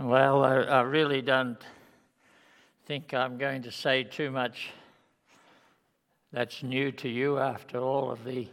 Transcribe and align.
Well, 0.00 0.44
I, 0.44 0.58
I, 0.58 0.82
really 0.82 1.22
don't 1.22 1.60
think 2.86 3.12
I'm 3.12 3.36
going 3.36 3.62
to 3.62 3.72
say 3.72 4.04
too 4.04 4.30
much 4.30 4.70
that's 6.32 6.62
new 6.62 6.92
to 6.92 7.08
you 7.08 7.40
after 7.40 7.80
all 7.80 8.12
of 8.12 8.22
the 8.22 8.46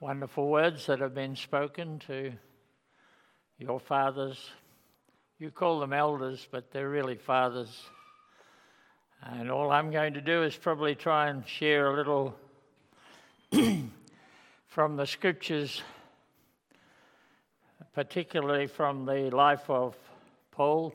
wonderful 0.00 0.50
words 0.50 0.84
that 0.88 1.00
have 1.00 1.14
been 1.14 1.34
spoken 1.34 2.00
to 2.00 2.34
your 3.58 3.80
fathers. 3.80 4.50
You 5.38 5.50
call 5.50 5.80
them 5.80 5.94
elders, 5.94 6.46
but 6.50 6.70
they're 6.70 6.90
really 6.90 7.16
fathers. 7.16 7.86
And 9.22 9.50
all 9.50 9.70
I'm 9.70 9.90
going 9.90 10.12
to 10.12 10.20
do 10.20 10.42
is 10.42 10.54
probably 10.54 10.94
try 10.94 11.30
and 11.30 11.48
share 11.48 11.86
a 11.86 11.96
little 11.96 12.36
from 14.66 14.96
the 14.96 15.06
scriptures 15.06 15.80
particularly 17.94 18.66
from 18.66 19.06
the 19.06 19.30
life 19.30 19.70
of 19.70 19.94
Paul, 20.50 20.92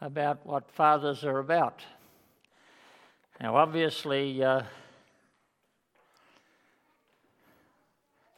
about 0.00 0.44
what 0.46 0.70
fathers 0.70 1.24
are 1.24 1.38
about. 1.38 1.82
Now, 3.40 3.56
obviously, 3.56 4.42
uh, 4.42 4.62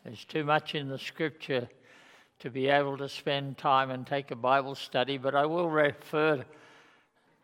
there's 0.04 0.24
too 0.24 0.44
much 0.44 0.74
in 0.74 0.88
the 0.88 0.98
scripture 0.98 1.68
to 2.40 2.50
be 2.50 2.68
able 2.68 2.98
to 2.98 3.08
spend 3.08 3.56
time 3.56 3.90
and 3.90 4.06
take 4.06 4.30
a 4.30 4.36
Bible 4.36 4.74
study, 4.74 5.16
but 5.16 5.34
I 5.34 5.46
will 5.46 5.70
refer 5.70 6.44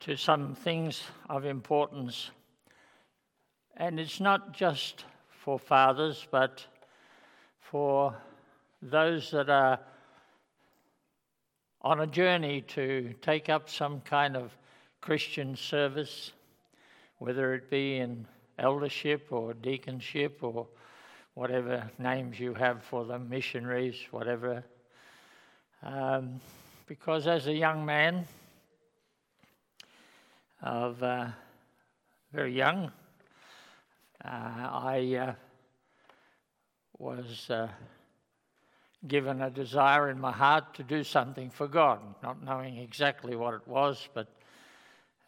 to 0.01 0.17
some 0.17 0.55
things 0.55 1.03
of 1.29 1.45
importance. 1.45 2.31
And 3.77 4.01
it's 4.01 4.21
not 4.21 4.53
just 4.53 5.05
for 5.31 5.59
fathers, 5.59 6.27
but 6.31 6.67
for 7.61 8.15
those 8.83 9.31
that 9.31 9.49
are 9.51 9.79
on 11.83 12.01
a 12.01 12.07
journey 12.07 12.63
to 12.63 13.15
take 13.23 13.49
up 13.49 13.69
some 13.69 14.01
kind 14.01 14.37
of 14.37 14.57
Christian 15.01 15.57
service, 15.57 16.33
whether 17.19 17.55
it 17.55 17.71
be 17.71 17.97
in 17.97 18.27
eldership 18.59 19.29
or 19.31 19.55
deaconship 19.55 20.43
or 20.43 20.67
whatever 21.35 21.91
names 21.99 22.39
you 22.39 22.53
have 22.55 22.83
for 22.83 23.05
them, 23.05 23.29
missionaries, 23.29 23.97
whatever. 24.11 24.63
Um, 25.83 26.41
because 26.87 27.27
as 27.27 27.47
a 27.47 27.55
young 27.55 27.87
man, 27.87 28.27
of 30.63 31.03
uh, 31.03 31.27
very 32.33 32.55
young, 32.55 32.93
uh, 34.25 34.29
I 34.29 35.17
uh, 35.19 35.35
was 36.99 37.49
uh, 37.49 37.69
given 39.07 39.41
a 39.41 39.51
desire 39.51 40.11
in 40.11 40.21
my 40.21 40.33
heart 40.33 40.75
to 40.75 40.83
do 40.83 41.03
something 41.03 41.51
for 41.51 41.67
God, 41.67 42.01
not 42.23 42.43
knowing 42.43 42.77
exactly 42.77 43.37
what 43.37 43.55
it 43.55 43.67
was, 43.67 44.09
but 44.15 44.29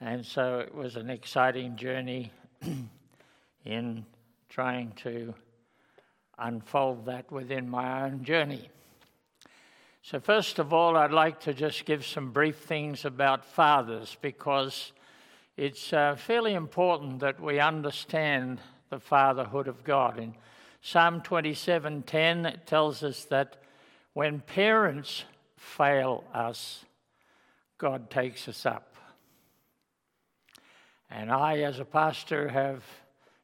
and 0.01 0.27
so 0.27 0.59
it 0.59 0.75
was 0.75 0.97
an 0.97 1.11
exciting 1.11 1.77
journey 1.77 2.33
in 3.65 4.05
trying 4.49 4.93
to 4.97 5.33
unfold 6.39 7.07
that 7.07 7.31
within 7.31 7.69
my 7.69 8.03
own 8.03 8.25
journey. 8.25 8.69
So, 10.03 10.19
first 10.19 10.59
of 10.59 10.73
all, 10.73 10.97
I'd 10.97 11.13
like 11.13 11.39
to 11.43 11.55
just 11.55 11.85
give 11.85 12.05
some 12.05 12.33
brief 12.33 12.59
things 12.59 13.05
about 13.05 13.45
fathers 13.45 14.17
because 14.21 14.93
it's 15.57 15.93
uh, 15.93 16.17
fairly 16.17 16.55
important 16.55 17.21
that 17.21 17.41
we 17.41 17.61
understand 17.61 18.61
the 18.91 18.99
fatherhood 18.99 19.69
of 19.69 19.85
God. 19.85 20.19
In 20.19 20.35
Psalm 20.81 21.21
27:10 21.21 22.45
it 22.53 22.67
tells 22.67 23.05
us 23.05 23.25
that 23.27 23.62
when 24.15 24.41
parents 24.41 25.25
fail 25.57 26.25
us, 26.35 26.85
God 27.79 28.11
takes 28.11 28.49
us 28.49 28.67
up. 28.67 28.95
And 31.11 31.31
I, 31.31 31.59
as 31.59 31.79
a 31.79 31.85
pastor, 31.85 32.49
have 32.49 32.83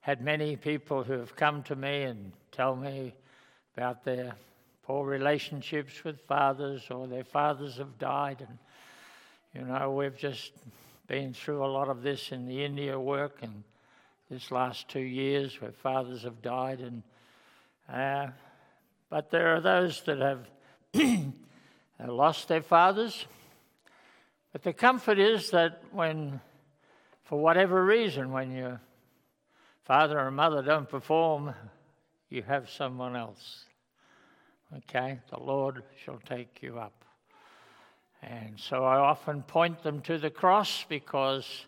had 0.01 0.23
many 0.23 0.57
people 0.57 1.05
who 1.05 1.15
have 1.15 1.37
come 1.37 1.63
to 1.65 1.77
me 1.77 2.03
and 2.03 2.33
tell 2.51 2.75
me 2.75 3.15
about 3.77 4.05
their 4.05 4.35
poor 4.85 5.07
relationships 5.07 6.03
with 6.03 6.21
fathers 6.23 6.87
or 6.91 7.07
their 7.07 7.25
fathers 7.25 7.77
have 7.77 7.99
died. 7.99 8.47
And, 8.49 8.59
you 9.55 9.71
know, 9.71 9.93
we've 9.93 10.17
just 10.17 10.53
been 11.09 11.35
through 11.35 11.65
a 11.65 11.67
lot 11.67 11.89
of 11.89 12.03
this 12.03 12.33
in 12.33 12.47
the 12.47 12.65
India 12.65 12.99
work 12.99 13.39
and 13.43 13.63
this 14.31 14.51
last 14.51 14.89
two 14.89 15.01
years 15.01 15.61
where 15.61 15.73
fathers 15.73 16.23
have 16.23 16.41
died. 16.41 16.81
And, 16.81 17.03
uh, 17.93 18.33
but 19.11 19.31
there 19.31 19.55
are 19.55 19.61
those 19.61 20.03
that 20.03 20.19
have 20.19 20.47
lost 22.07 22.49
their 22.49 22.63
fathers. 22.63 23.27
But 24.53 24.63
the 24.63 24.73
comfort 24.73 25.19
is 25.19 25.51
that 25.51 25.83
when, 25.93 26.41
for 27.25 27.39
whatever 27.39 27.85
reason, 27.85 28.33
when 28.33 28.51
your 28.53 28.81
father 29.85 30.19
or 30.19 30.31
mother 30.31 30.63
don't 30.63 30.89
perform, 30.89 31.55
you 32.29 32.43
have 32.43 32.69
someone 32.71 33.15
else. 33.15 33.65
Okay? 34.77 35.21
The 35.31 35.41
Lord 35.41 35.83
shall 36.05 36.21
take 36.27 36.63
you 36.63 36.79
up. 36.79 37.05
And 38.23 38.59
so 38.59 38.85
I 38.85 38.97
often 38.97 39.43
point 39.43 39.83
them 39.83 40.01
to 40.03 40.19
the 40.19 40.31
cross 40.31 40.85
because 40.89 41.67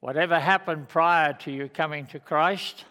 whatever 0.00 0.38
happened 0.38 0.88
prior 0.88 1.32
to 1.32 1.50
you 1.50 1.68
coming 1.68 2.06
to 2.08 2.18
Christ, 2.18 2.84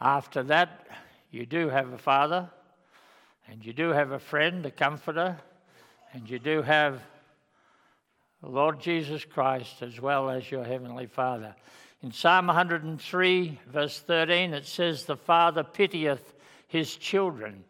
after 0.00 0.42
that, 0.44 0.86
you 1.30 1.46
do 1.46 1.68
have 1.68 1.92
a 1.92 1.98
father 1.98 2.50
and 3.48 3.64
you 3.64 3.72
do 3.72 3.90
have 3.90 4.12
a 4.12 4.18
friend, 4.18 4.64
a 4.66 4.70
comforter, 4.70 5.38
and 6.12 6.28
you 6.28 6.38
do 6.38 6.62
have 6.62 7.02
Lord 8.42 8.80
Jesus 8.80 9.24
Christ 9.24 9.82
as 9.82 10.00
well 10.00 10.28
as 10.28 10.50
your 10.50 10.64
Heavenly 10.64 11.06
Father. 11.06 11.54
In 12.02 12.10
Psalm 12.10 12.48
103, 12.48 13.60
verse 13.68 14.00
13, 14.00 14.52
it 14.54 14.66
says, 14.66 15.04
The 15.04 15.16
Father 15.16 15.62
pitieth 15.62 16.34
his 16.66 16.96
children, 16.96 17.64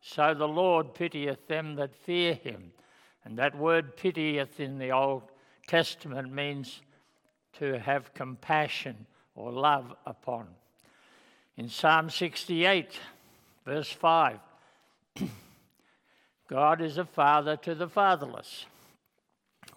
so 0.00 0.32
the 0.32 0.48
Lord 0.48 0.94
pitieth 0.94 1.46
them 1.46 1.74
that 1.76 1.94
fear 1.94 2.34
him. 2.34 2.72
And 3.24 3.38
that 3.38 3.56
word 3.56 3.96
pitieth 3.96 4.60
in 4.60 4.78
the 4.78 4.92
Old 4.92 5.22
Testament 5.66 6.32
means 6.32 6.80
to 7.58 7.78
have 7.78 8.14
compassion 8.14 9.06
or 9.34 9.52
love 9.52 9.94
upon. 10.06 10.46
In 11.56 11.68
Psalm 11.68 12.08
68, 12.08 12.98
verse 13.64 13.90
5, 13.90 14.38
God 16.48 16.80
is 16.80 16.98
a 16.98 17.04
father 17.04 17.56
to 17.58 17.74
the 17.74 17.88
fatherless. 17.88 18.66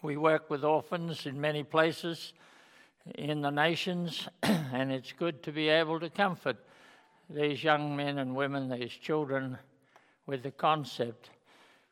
We 0.02 0.18
work 0.18 0.50
with 0.50 0.64
orphans 0.64 1.26
in 1.26 1.40
many 1.40 1.64
places 1.64 2.34
in 3.16 3.42
the 3.42 3.50
nations, 3.50 4.28
and 4.44 4.92
it's 4.92 5.12
good 5.14 5.44
to 5.44 5.52
be 5.52 5.70
able 5.70 6.00
to 6.00 6.10
comfort 6.10 6.58
these 7.30 7.64
young 7.64 7.96
men 7.96 8.18
and 8.18 8.36
women, 8.36 8.70
these 8.70 8.92
children, 8.92 9.58
with 10.26 10.44
the 10.44 10.52
concept. 10.52 11.30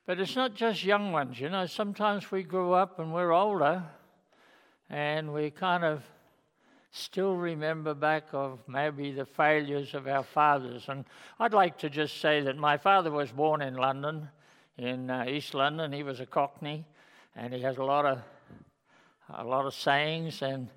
But 0.05 0.19
it's 0.19 0.35
not 0.35 0.55
just 0.55 0.83
young 0.83 1.11
ones, 1.11 1.39
you 1.39 1.49
know, 1.49 1.65
sometimes 1.65 2.31
we 2.31 2.43
grow 2.43 2.73
up 2.73 2.99
and 2.99 3.13
we're 3.13 3.31
older 3.31 3.83
and 4.89 5.33
we 5.33 5.49
kind 5.51 5.83
of 5.83 6.03
still 6.95 7.35
remember 7.35 7.93
back 7.93 8.27
of 8.31 8.59
maybe 8.69 9.11
the 9.11 9.25
failures 9.25 9.93
of 9.93 10.07
our 10.07 10.23
fathers. 10.23 10.85
And 10.87 11.03
I'd 11.39 11.53
like 11.53 11.77
to 11.79 11.89
just 11.89 12.21
say 12.21 12.39
that 12.41 12.55
my 12.55 12.77
father 12.77 13.11
was 13.11 13.31
born 13.31 13.61
in 13.61 13.75
London, 13.75 14.29
in 14.77 15.09
uh, 15.09 15.25
East 15.27 15.53
London. 15.53 15.91
He 15.91 16.03
was 16.03 16.21
a 16.21 16.25
Cockney, 16.25 16.85
and 17.35 17.53
he 17.53 17.61
has 17.63 17.77
a 17.77 17.83
lot 17.83 18.05
of 18.05 18.19
a 19.29 19.43
lot 19.43 19.65
of 19.65 19.73
sayings. 19.73 20.41
And 20.41 20.69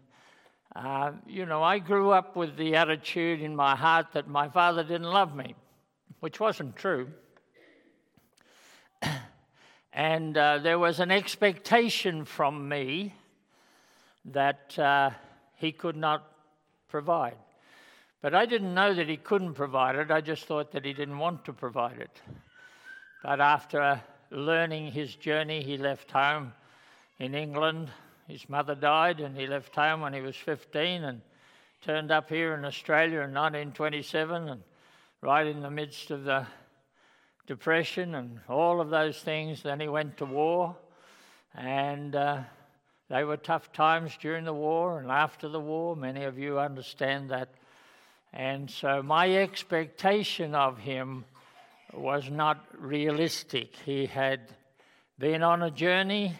uh, 0.75 1.13
you 1.25 1.47
know, 1.47 1.63
I 1.63 1.79
grew 1.79 2.11
up 2.11 2.35
with 2.35 2.57
the 2.57 2.75
attitude 2.75 3.41
in 3.41 3.55
my 3.55 3.77
heart 3.77 4.07
that 4.15 4.27
my 4.27 4.49
father 4.49 4.83
didn't 4.83 5.13
love 5.13 5.37
me, 5.37 5.55
which 6.19 6.41
wasn't 6.41 6.75
true. 6.75 7.09
and 9.93 10.37
uh, 10.37 10.59
there 10.59 10.81
was 10.81 10.99
an 10.99 11.13
expectation 11.13 12.25
from 12.25 12.69
me 12.69 13.15
that 14.25 14.77
uh, 14.77 15.11
he 15.59 15.73
could 15.73 15.97
not 15.97 16.25
provide. 16.89 17.37
But 18.23 18.35
I 18.35 18.47
didn't 18.47 18.75
know 18.75 18.95
that 18.95 19.09
he 19.09 19.17
couldn't 19.17 19.55
provide 19.55 19.97
it, 19.97 20.11
I 20.11 20.21
just 20.21 20.47
thought 20.47 20.73
that 20.73 20.85
he 20.85 20.93
didn't 20.93 21.19
want 21.19 21.45
to 21.45 21.53
provide 21.53 21.99
it. 21.99 22.23
But 23.23 23.41
after 23.41 24.01
learning 24.31 24.93
his 24.93 25.15
journey, 25.15 25.63
he 25.63 25.77
left 25.77 26.11
home 26.11 26.53
in 27.19 27.35
England. 27.35 27.91
His 28.27 28.49
mother 28.49 28.75
died, 28.75 29.21
and 29.21 29.37
he 29.37 29.47
left 29.47 29.75
home 29.75 30.01
when 30.01 30.15
he 30.15 30.21
was 30.21 30.37
15 30.37 31.05
and 31.05 31.21
turned 31.83 32.11
up 32.11 32.29
here 32.29 32.55
in 32.55 32.65
Australia 32.65 33.21
in 33.21 33.35
1927, 33.35 34.49
and 34.49 34.63
right 35.21 35.47
in 35.47 35.61
the 35.61 35.71
midst 35.71 36.11
of 36.11 36.25
the 36.25 36.47
depression 37.47 38.15
and 38.15 38.41
all 38.49 38.81
of 38.81 38.91
those 38.91 39.19
things. 39.21 39.63
Then 39.63 39.81
he 39.81 39.89
went 39.89 40.19
to 40.19 40.25
war, 40.25 40.77
and 41.55 42.15
uh, 42.15 42.43
they 43.09 43.25
were 43.25 43.39
tough 43.39 43.73
times 43.73 44.17
during 44.21 44.45
the 44.45 44.53
war 44.53 44.99
and 45.01 45.11
after 45.11 45.49
the 45.49 45.61
war. 45.61 45.97
Many 45.97 46.25
of 46.25 46.39
you 46.39 46.59
understand 46.59 47.31
that. 47.31 47.49
And 48.33 48.71
so 48.71 49.03
my 49.03 49.37
expectation 49.37 50.55
of 50.55 50.79
him 50.79 51.25
was 51.95 52.31
not 52.31 52.67
realistic. 52.79 53.77
He 53.87 54.07
had 54.07 54.41
been 55.19 55.43
on 55.43 55.63
a 55.63 55.71
journey, 55.71 56.37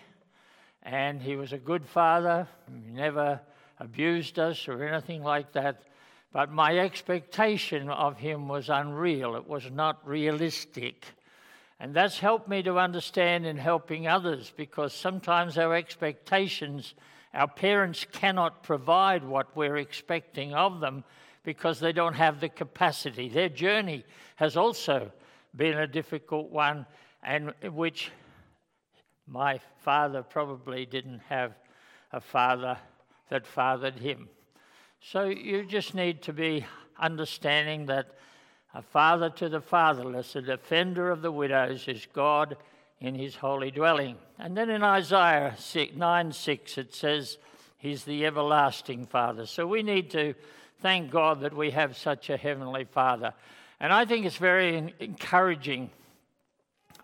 and 0.83 1.23
he 1.23 1.37
was 1.37 1.55
a 1.55 1.59
good 1.59 1.87
father. 1.87 2.47
He 2.71 2.93
never 2.93 3.41
abused 3.81 4.39
us 4.39 4.69
or 4.69 4.85
anything 4.85 5.23
like 5.23 5.53
that. 5.53 5.83
But 6.33 6.53
my 6.53 6.79
expectation 6.79 7.89
of 7.89 8.19
him 8.19 8.49
was 8.49 8.69
unreal, 8.69 9.37
it 9.37 9.49
was 9.49 9.71
not 9.71 10.07
realistic. 10.07 11.07
And 11.81 11.95
that's 11.95 12.19
helped 12.19 12.49
me 12.49 12.63
to 12.65 12.79
understand 12.79 13.47
in 13.47 13.57
helping 13.57 14.09
others 14.09 14.53
because 14.57 14.93
sometimes 14.93 15.57
our 15.57 15.75
expectations, 15.75 16.95
our 17.33 17.47
parents 17.47 18.05
cannot 18.11 18.65
provide 18.65 19.23
what 19.23 19.57
we're 19.57 19.77
expecting 19.77 20.55
of 20.55 20.81
them 20.81 21.05
because 21.45 21.79
they 21.79 21.93
don't 21.93 22.15
have 22.15 22.41
the 22.41 22.49
capacity. 22.49 23.29
Their 23.29 23.49
journey 23.49 24.05
has 24.37 24.57
also 24.57 25.13
been 25.55 25.79
a 25.79 25.87
difficult 25.87 26.51
one, 26.51 26.85
and 27.23 27.55
which 27.73 28.11
my 29.27 29.61
father 29.79 30.23
probably 30.23 30.85
didn't 30.85 31.21
have 31.29 31.55
a 32.13 32.21
father 32.21 32.77
that 33.31 33.47
fathered 33.47 33.99
him. 33.99 34.29
So 35.01 35.25
you 35.25 35.65
just 35.65 35.95
need 35.95 36.23
to 36.23 36.33
be 36.33 36.67
understanding 36.99 37.87
that 37.87 38.17
a 38.75 38.83
father 38.83 39.31
to 39.31 39.49
the 39.49 39.61
fatherless, 39.61 40.37
a 40.37 40.43
defender 40.43 41.11
of 41.11 41.23
the 41.23 41.33
widows, 41.33 41.89
is 41.89 42.07
God 42.13 42.57
in 43.01 43.15
his 43.15 43.37
holy 43.37 43.71
dwelling. 43.71 44.17
And 44.39 44.57
then 44.57 44.71
in 44.71 44.83
Isaiah 44.83 45.57
9 45.95 46.33
6, 46.33 46.79
it 46.79 46.95
says, 46.95 47.39
He's 47.79 48.05
the 48.05 48.27
everlasting 48.27 49.07
Father. 49.07 49.47
So 49.47 49.67
we 49.67 49.83
need 49.83 50.11
to 50.11 50.35
thank 50.81 51.11
God 51.11 51.41
that 51.41 51.57
we 51.57 51.71
have 51.71 51.97
such 51.97 52.29
a 52.29 52.37
heavenly 52.37 52.85
Father. 52.85 53.33
And 53.81 53.93
I 53.93 54.05
think 54.05 54.27
it's 54.27 54.37
very 54.37 54.93
encouraging 54.99 55.91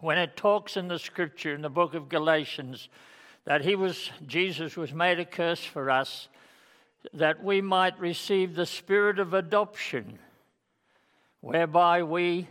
when 0.00 0.18
it 0.18 0.36
talks 0.36 0.76
in 0.76 0.88
the 0.88 0.98
scripture 0.98 1.54
in 1.54 1.62
the 1.62 1.70
book 1.70 1.94
of 1.94 2.08
Galatians 2.08 2.88
that 3.44 3.64
he 3.64 3.76
was 3.76 4.10
Jesus 4.26 4.76
was 4.76 4.92
made 4.92 5.20
a 5.20 5.24
curse 5.24 5.64
for 5.64 5.90
us 5.90 6.28
that 7.12 7.42
we 7.44 7.60
might 7.60 7.98
receive 8.00 8.54
the 8.54 8.66
spirit 8.66 9.18
of 9.18 9.34
adoption 9.34 10.18
whereby 11.44 12.02
we 12.02 12.48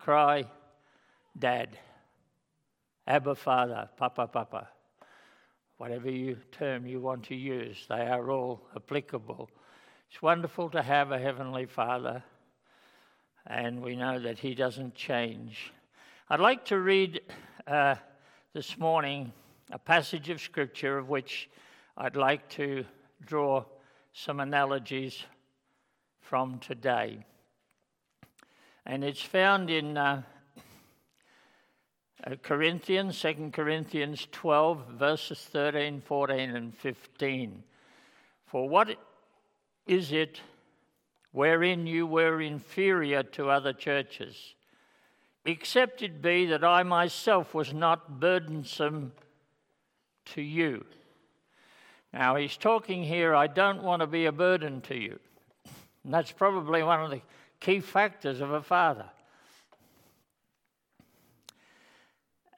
cry 0.00 0.42
dad 1.38 1.78
abba 3.06 3.32
father 3.32 3.88
papa 3.96 4.26
papa. 4.26 4.68
Whatever 5.76 6.10
you 6.10 6.36
term 6.50 6.84
you 6.84 7.00
want 7.00 7.22
to 7.26 7.36
use 7.36 7.86
they 7.88 8.08
are 8.08 8.28
all 8.28 8.66
applicable. 8.74 9.48
It's 10.10 10.20
wonderful 10.20 10.68
to 10.70 10.82
have 10.82 11.12
a 11.12 11.18
heavenly 11.18 11.66
father 11.66 12.24
and 13.46 13.80
we 13.80 13.94
know 13.94 14.18
that 14.18 14.40
he 14.40 14.56
doesn't 14.56 14.96
change. 14.96 15.72
I'd 16.28 16.40
like 16.40 16.64
to 16.66 16.80
read 16.80 17.20
uh, 17.68 17.94
this 18.52 18.76
morning 18.78 19.32
a 19.70 19.78
passage 19.78 20.28
of 20.28 20.40
scripture 20.40 20.98
of 20.98 21.08
which 21.08 21.48
I'd 21.96 22.16
like 22.16 22.48
to 22.50 22.84
draw 23.24 23.64
some 24.12 24.40
analogies 24.40 25.22
from 26.20 26.58
today. 26.58 27.24
And 28.84 29.04
it's 29.04 29.22
found 29.22 29.70
in 29.70 29.96
uh, 29.96 30.22
uh 32.26 32.36
Corinthians, 32.42 33.20
2 33.20 33.50
Corinthians 33.52 34.26
12, 34.32 34.86
verses 34.98 35.38
13, 35.38 36.00
14, 36.00 36.56
and 36.56 36.76
15. 36.76 37.62
For 38.46 38.68
what 38.68 38.96
is 39.86 40.12
it 40.12 40.40
wherein 41.32 41.86
you 41.86 42.06
were 42.06 42.40
inferior 42.40 43.22
to 43.22 43.50
other 43.50 43.72
churches? 43.72 44.54
Except 45.44 46.02
it 46.02 46.22
be 46.22 46.46
that 46.46 46.62
I 46.62 46.82
myself 46.82 47.54
was 47.54 47.72
not 47.72 48.20
burdensome 48.20 49.12
to 50.26 50.42
you. 50.42 50.84
Now, 52.12 52.36
he's 52.36 52.56
talking 52.56 53.02
here, 53.02 53.34
I 53.34 53.46
don't 53.46 53.82
want 53.82 54.00
to 54.00 54.06
be 54.06 54.26
a 54.26 54.32
burden 54.32 54.82
to 54.82 54.94
you. 54.94 55.18
And 56.04 56.12
that's 56.12 56.32
probably 56.32 56.82
one 56.82 57.00
of 57.00 57.10
the 57.10 57.22
key 57.62 57.80
factors 57.80 58.40
of 58.40 58.50
a 58.50 58.62
father. 58.62 59.06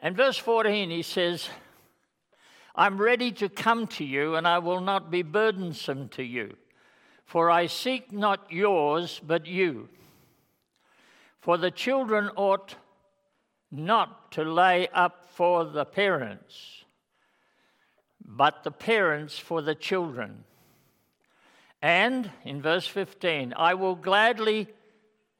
And 0.00 0.16
verse 0.16 0.36
14, 0.36 0.90
he 0.90 1.02
says, 1.02 1.48
I'm 2.74 3.00
ready 3.00 3.30
to 3.32 3.48
come 3.48 3.86
to 3.86 4.04
you, 4.04 4.34
and 4.34 4.48
I 4.48 4.58
will 4.58 4.80
not 4.80 5.10
be 5.10 5.22
burdensome 5.22 6.08
to 6.10 6.24
you. 6.24 6.56
For 7.24 7.50
I 7.50 7.66
seek 7.66 8.12
not 8.12 8.50
yours, 8.50 9.20
but 9.24 9.46
you. 9.46 9.88
For 11.38 11.56
the 11.56 11.70
children 11.70 12.30
ought 12.34 12.74
not 13.70 14.32
to 14.32 14.42
lay 14.42 14.88
up 14.88 15.28
for 15.30 15.64
the 15.64 15.84
parents 15.84 16.84
but 18.24 18.64
the 18.64 18.70
parents 18.70 19.38
for 19.38 19.62
the 19.62 19.74
children. 19.74 20.44
And 21.82 22.30
in 22.44 22.62
verse 22.62 22.86
15, 22.86 23.52
I 23.56 23.74
will 23.74 23.94
gladly 23.94 24.68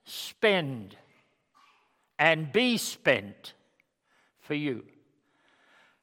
spend 0.04 0.96
and 2.18 2.52
be 2.52 2.76
spent 2.76 3.54
for 4.40 4.54
you. 4.54 4.84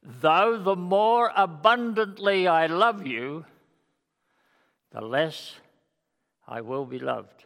Though 0.03 0.57
the 0.57 0.75
more 0.75 1.31
abundantly 1.36 2.48
I 2.48 2.65
love 2.65 3.06
you, 3.06 3.45
the 4.92 5.01
less 5.01 5.56
I 6.48 6.62
will 6.62 6.86
be 6.86 7.00
loved. 7.00 7.45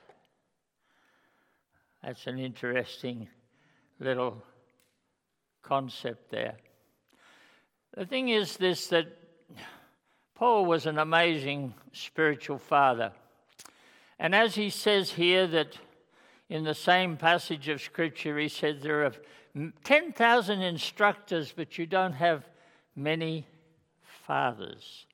That's 2.02 2.28
an 2.28 2.40
interesting 2.40 3.28
little 4.00 4.44
concept 5.62 6.30
there. 6.32 6.56
The 7.94 8.06
thing 8.06 8.30
is 8.30 8.58
this 8.58 8.88
that 8.88 9.08
Paul 10.36 10.66
was 10.66 10.86
an 10.86 11.00
amazing 11.00 11.74
spiritual 11.94 12.58
father. 12.58 13.12
And 14.20 14.36
as 14.36 14.56
he 14.56 14.70
says 14.70 15.12
here, 15.12 15.48
that 15.48 15.78
in 16.50 16.64
the 16.64 16.76
same 16.76 17.18
passage 17.18 17.70
of 17.70 17.82
Scripture, 17.82 18.38
he 18.38 18.48
said 18.48 18.82
there 18.82 19.06
are 19.06 19.14
10,000 19.84 20.62
instructors, 20.62 21.54
but 21.56 21.78
you 21.78 21.86
don't 21.86 22.14
have 22.14 22.48
many 22.96 23.48
fathers. 24.26 25.06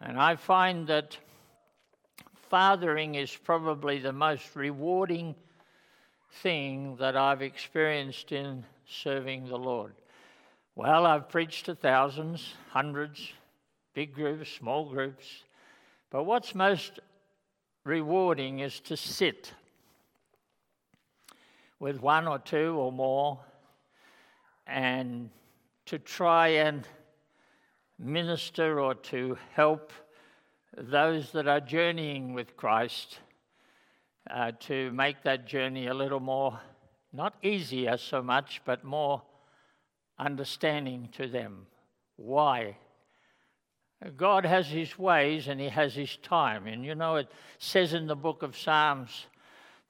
And 0.00 0.18
I 0.18 0.36
find 0.36 0.86
that 0.86 1.18
fathering 2.48 3.14
is 3.16 3.34
probably 3.36 3.98
the 3.98 4.12
most 4.12 4.54
rewarding 4.54 5.34
thing 6.30 6.96
that 6.96 7.16
I've 7.16 7.42
experienced 7.42 8.32
in 8.32 8.64
serving 8.86 9.48
the 9.48 9.58
Lord. 9.58 9.94
Well, 10.74 11.06
I've 11.06 11.28
preached 11.28 11.66
to 11.66 11.74
thousands, 11.74 12.54
hundreds, 12.70 13.32
big 13.94 14.14
groups, 14.14 14.50
small 14.50 14.88
groups. 14.88 15.26
But 16.10 16.24
what's 16.24 16.54
most 16.54 17.00
rewarding 17.84 18.60
is 18.60 18.80
to 18.80 18.96
sit 18.96 19.52
with 21.80 22.00
one 22.00 22.26
or 22.26 22.38
two 22.38 22.74
or 22.76 22.90
more 22.90 23.38
and 24.66 25.30
to 25.86 25.98
try 25.98 26.48
and 26.48 26.86
minister 27.98 28.80
or 28.80 28.94
to 28.94 29.36
help 29.54 29.92
those 30.76 31.32
that 31.32 31.48
are 31.48 31.60
journeying 31.60 32.34
with 32.34 32.56
Christ 32.56 33.20
uh, 34.30 34.52
to 34.60 34.90
make 34.92 35.22
that 35.22 35.46
journey 35.46 35.86
a 35.86 35.94
little 35.94 36.20
more, 36.20 36.60
not 37.12 37.34
easier 37.42 37.96
so 37.96 38.22
much, 38.22 38.60
but 38.64 38.84
more 38.84 39.22
understanding 40.18 41.08
to 41.12 41.26
them. 41.26 41.66
Why 42.16 42.76
God 44.16 44.44
has 44.44 44.68
his 44.68 44.98
ways 44.98 45.48
and 45.48 45.60
he 45.60 45.68
has 45.68 45.94
his 45.94 46.16
time. 46.18 46.66
And 46.66 46.84
you 46.84 46.94
know, 46.94 47.16
it 47.16 47.28
says 47.58 47.94
in 47.94 48.06
the 48.06 48.14
book 48.14 48.42
of 48.42 48.56
Psalms 48.56 49.26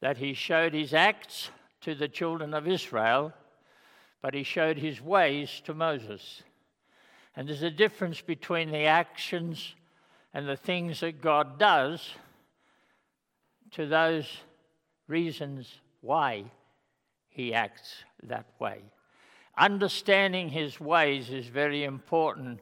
that 0.00 0.16
he 0.16 0.32
showed 0.32 0.72
his 0.72 0.94
acts 0.94 1.50
to 1.82 1.94
the 1.94 2.08
children 2.08 2.54
of 2.54 2.66
Israel, 2.66 3.32
but 4.20 4.34
he 4.34 4.42
showed 4.42 4.78
his 4.78 5.00
ways 5.00 5.62
to 5.64 5.74
Moses. 5.74 6.42
And 7.36 7.48
there's 7.48 7.62
a 7.62 7.70
difference 7.70 8.20
between 8.20 8.70
the 8.70 8.84
actions 8.84 9.74
and 10.34 10.48
the 10.48 10.56
things 10.56 11.00
that 11.00 11.20
God 11.20 11.58
does 11.58 12.14
to 13.72 13.86
those 13.86 14.26
reasons 15.06 15.80
why 16.00 16.44
he 17.28 17.54
acts 17.54 18.04
that 18.24 18.46
way. 18.58 18.82
Understanding 19.56 20.48
his 20.48 20.80
ways 20.80 21.30
is 21.30 21.46
very 21.46 21.84
important 21.84 22.60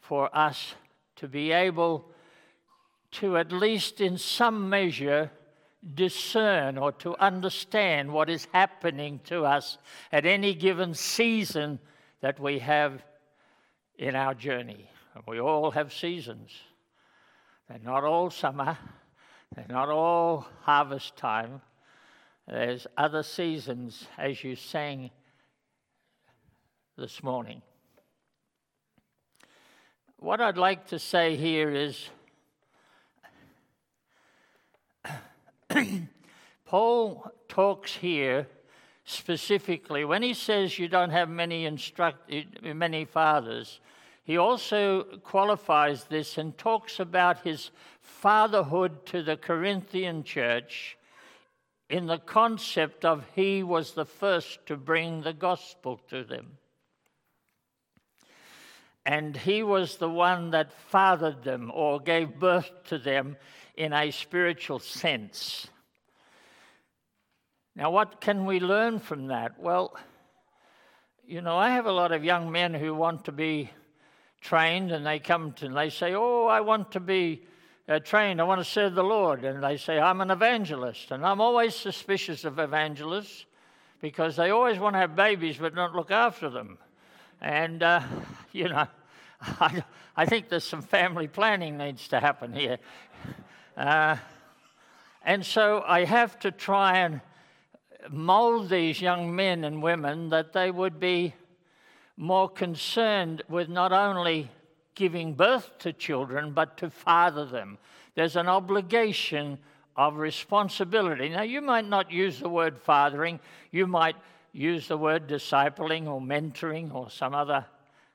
for 0.00 0.34
us 0.36 0.74
to 1.16 1.28
be 1.28 1.52
able 1.52 2.04
to, 3.10 3.36
at 3.36 3.52
least 3.52 4.00
in 4.00 4.18
some 4.18 4.68
measure, 4.68 5.30
discern 5.94 6.76
or 6.76 6.92
to 6.92 7.16
understand 7.16 8.12
what 8.12 8.28
is 8.28 8.48
happening 8.52 9.20
to 9.24 9.44
us 9.44 9.78
at 10.10 10.26
any 10.26 10.54
given 10.54 10.94
season 10.94 11.78
that 12.20 12.40
we 12.40 12.58
have 12.58 13.02
in 13.96 14.14
our 14.14 14.34
journey. 14.34 14.90
We 15.26 15.40
all 15.40 15.70
have 15.70 15.92
seasons. 15.92 16.52
They're 17.68 17.78
not 17.84 18.04
all 18.04 18.30
summer, 18.30 18.78
they're 19.54 19.66
not 19.68 19.88
all 19.88 20.46
harvest 20.62 21.16
time. 21.16 21.60
There's 22.46 22.86
other 22.96 23.22
seasons, 23.22 24.06
as 24.16 24.42
you 24.42 24.56
sang 24.56 25.10
this 26.96 27.22
morning. 27.22 27.60
what 30.18 30.40
I'd 30.40 30.56
like 30.56 30.86
to 30.88 30.98
say 30.98 31.36
here 31.36 31.70
is 31.70 32.08
Paul 36.64 37.32
talks 37.48 37.94
here 37.94 38.46
specifically 39.04 40.04
when 40.04 40.22
he 40.22 40.34
says 40.34 40.78
you 40.78 40.88
don't 40.88 41.10
have 41.10 41.28
many 41.28 41.64
instruct 41.64 42.30
many 42.62 43.04
fathers 43.06 43.80
he 44.28 44.36
also 44.36 45.04
qualifies 45.24 46.04
this 46.04 46.36
and 46.36 46.58
talks 46.58 47.00
about 47.00 47.44
his 47.44 47.70
fatherhood 48.02 49.06
to 49.06 49.22
the 49.22 49.38
Corinthian 49.38 50.22
church 50.22 50.98
in 51.88 52.08
the 52.08 52.18
concept 52.18 53.06
of 53.06 53.24
he 53.34 53.62
was 53.62 53.92
the 53.92 54.04
first 54.04 54.66
to 54.66 54.76
bring 54.76 55.22
the 55.22 55.32
gospel 55.32 55.98
to 56.10 56.24
them. 56.24 56.58
And 59.06 59.34
he 59.34 59.62
was 59.62 59.96
the 59.96 60.10
one 60.10 60.50
that 60.50 60.74
fathered 60.74 61.42
them 61.42 61.70
or 61.72 61.98
gave 61.98 62.38
birth 62.38 62.70
to 62.88 62.98
them 62.98 63.38
in 63.78 63.92
a 63.92 64.10
spiritual 64.10 64.80
sense. 64.80 65.68
Now, 67.76 67.92
what 67.92 68.20
can 68.20 68.44
we 68.44 68.58
learn 68.58 68.98
from 68.98 69.28
that? 69.28 69.60
Well, 69.60 69.96
you 71.24 71.42
know, 71.42 71.56
I 71.56 71.70
have 71.70 71.86
a 71.86 71.92
lot 71.92 72.10
of 72.10 72.24
young 72.24 72.50
men 72.50 72.74
who 72.74 72.92
want 72.92 73.26
to 73.26 73.32
be 73.32 73.70
trained 74.40 74.90
and 74.90 75.06
they 75.06 75.20
come 75.20 75.52
to 75.52 75.66
and 75.66 75.76
they 75.76 75.90
say, 75.90 76.14
Oh, 76.14 76.46
I 76.46 76.60
want 76.60 76.90
to 76.92 77.00
be 77.00 77.44
uh, 77.88 78.00
trained, 78.00 78.40
I 78.40 78.44
want 78.44 78.60
to 78.60 78.64
serve 78.64 78.96
the 78.96 79.04
Lord. 79.04 79.44
And 79.44 79.62
they 79.62 79.76
say, 79.76 80.00
I'm 80.00 80.20
an 80.20 80.32
evangelist. 80.32 81.12
And 81.12 81.24
I'm 81.24 81.40
always 81.40 81.76
suspicious 81.76 82.44
of 82.44 82.58
evangelists 82.58 83.46
because 84.00 84.34
they 84.34 84.50
always 84.50 84.80
want 84.80 84.94
to 84.94 84.98
have 84.98 85.14
babies 85.14 85.56
but 85.56 85.72
not 85.72 85.94
look 85.94 86.10
after 86.10 86.50
them. 86.50 86.78
And, 87.40 87.80
uh, 87.84 88.00
you 88.52 88.70
know, 88.70 88.88
I, 89.40 89.84
I, 90.16 90.26
think 90.26 90.48
there's 90.48 90.64
some 90.64 90.82
family 90.82 91.28
planning 91.28 91.78
needs 91.78 92.08
to 92.08 92.18
happen 92.18 92.52
here. 92.52 92.78
Uh, 93.78 94.16
and 95.22 95.46
so 95.46 95.84
I 95.86 96.04
have 96.04 96.36
to 96.40 96.50
try 96.50 96.98
and 96.98 97.20
mold 98.10 98.70
these 98.70 99.00
young 99.00 99.36
men 99.36 99.62
and 99.62 99.80
women 99.80 100.30
that 100.30 100.52
they 100.52 100.72
would 100.72 100.98
be 100.98 101.32
more 102.16 102.48
concerned 102.48 103.44
with 103.48 103.68
not 103.68 103.92
only 103.92 104.50
giving 104.96 105.34
birth 105.34 105.78
to 105.78 105.92
children, 105.92 106.50
but 106.52 106.76
to 106.78 106.90
father 106.90 107.46
them. 107.46 107.78
There's 108.16 108.34
an 108.34 108.48
obligation 108.48 109.58
of 109.96 110.16
responsibility. 110.16 111.28
Now, 111.28 111.42
you 111.42 111.60
might 111.60 111.88
not 111.88 112.10
use 112.10 112.40
the 112.40 112.48
word 112.48 112.80
fathering, 112.80 113.38
you 113.70 113.86
might 113.86 114.16
use 114.52 114.88
the 114.88 114.98
word 114.98 115.28
discipling 115.28 116.08
or 116.08 116.20
mentoring 116.20 116.92
or 116.92 117.10
some 117.10 117.32
other 117.32 117.64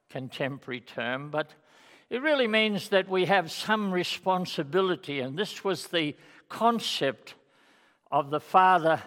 contemporary 0.10 0.82
term, 0.82 1.30
but 1.30 1.52
it 2.14 2.22
really 2.22 2.48
means 2.48 2.90
that 2.90 3.10
we 3.10 3.26
have 3.26 3.52
some 3.52 3.92
responsibility, 3.92 5.20
and 5.22 5.36
this 5.36 5.64
was 5.64 5.88
the 5.88 6.16
concept 6.48 7.34
of 8.12 8.30
the 8.30 8.40
father 8.40 9.02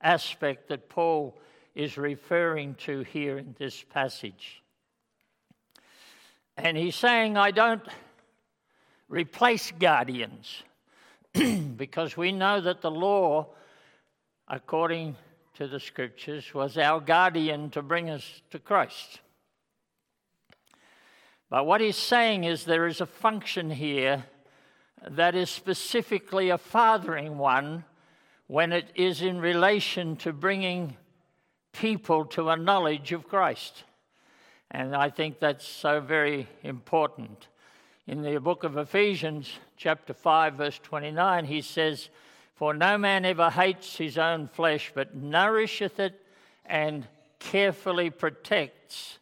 aspect 0.00 0.68
that 0.68 0.88
Paul 0.88 1.36
is 1.74 1.98
referring 1.98 2.76
to 2.84 3.00
here 3.00 3.36
in 3.36 3.56
this 3.58 3.82
passage. 3.82 4.62
And 6.56 6.76
he's 6.76 6.94
saying, 6.94 7.36
I 7.36 7.50
don't 7.50 7.82
replace 9.08 9.72
guardians 9.72 10.62
because 11.76 12.16
we 12.16 12.30
know 12.30 12.60
that 12.60 12.80
the 12.80 12.92
law, 12.92 13.48
according 14.46 15.16
to 15.54 15.66
the 15.66 15.80
scriptures, 15.80 16.54
was 16.54 16.78
our 16.78 17.00
guardian 17.00 17.70
to 17.70 17.82
bring 17.82 18.08
us 18.08 18.40
to 18.50 18.60
Christ. 18.60 19.18
But 21.48 21.66
what 21.66 21.80
he's 21.80 21.96
saying 21.96 22.44
is 22.44 22.64
there 22.64 22.86
is 22.86 23.00
a 23.00 23.06
function 23.06 23.70
here 23.70 24.24
that 25.08 25.34
is 25.34 25.48
specifically 25.48 26.50
a 26.50 26.58
fathering 26.58 27.38
one 27.38 27.84
when 28.48 28.72
it 28.72 28.90
is 28.94 29.22
in 29.22 29.40
relation 29.40 30.16
to 30.16 30.32
bringing 30.32 30.96
people 31.72 32.24
to 32.24 32.48
a 32.48 32.56
knowledge 32.56 33.12
of 33.12 33.28
Christ. 33.28 33.84
And 34.70 34.96
I 34.96 35.10
think 35.10 35.38
that's 35.38 35.66
so 35.66 36.00
very 36.00 36.48
important. 36.62 37.48
In 38.06 38.22
the 38.22 38.40
book 38.40 38.64
of 38.64 38.76
Ephesians, 38.76 39.52
chapter 39.76 40.14
5, 40.14 40.54
verse 40.54 40.80
29, 40.82 41.44
he 41.44 41.60
says, 41.60 42.08
For 42.54 42.74
no 42.74 42.98
man 42.98 43.24
ever 43.24 43.50
hates 43.50 43.96
his 43.96 44.18
own 44.18 44.48
flesh, 44.48 44.90
but 44.94 45.16
nourisheth 45.16 46.00
it 46.00 46.20
and 46.64 47.06
carefully 47.38 48.10
protects 48.10 49.18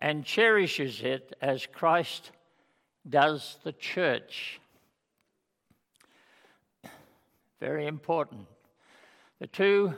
and 0.00 0.24
cherishes 0.24 1.02
it 1.02 1.36
as 1.40 1.66
Christ 1.66 2.30
does 3.08 3.58
the 3.64 3.72
church. 3.72 4.60
Very 7.60 7.86
important. 7.86 8.46
The 9.40 9.46
two 9.46 9.94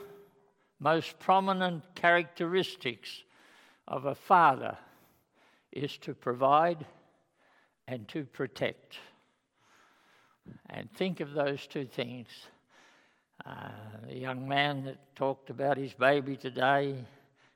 most 0.79 1.17
prominent 1.19 1.83
characteristics 1.95 3.23
of 3.87 4.05
a 4.05 4.15
father 4.15 4.77
is 5.71 5.97
to 5.99 6.13
provide 6.13 6.85
and 7.87 8.07
to 8.09 8.25
protect. 8.25 8.97
And 10.69 10.91
think 10.93 11.21
of 11.21 11.33
those 11.33 11.65
two 11.67 11.85
things. 11.85 12.27
Uh, 13.45 13.69
the 14.07 14.17
young 14.17 14.47
man 14.47 14.83
that 14.85 15.15
talked 15.15 15.49
about 15.49 15.77
his 15.77 15.93
baby 15.93 16.35
today, 16.35 16.95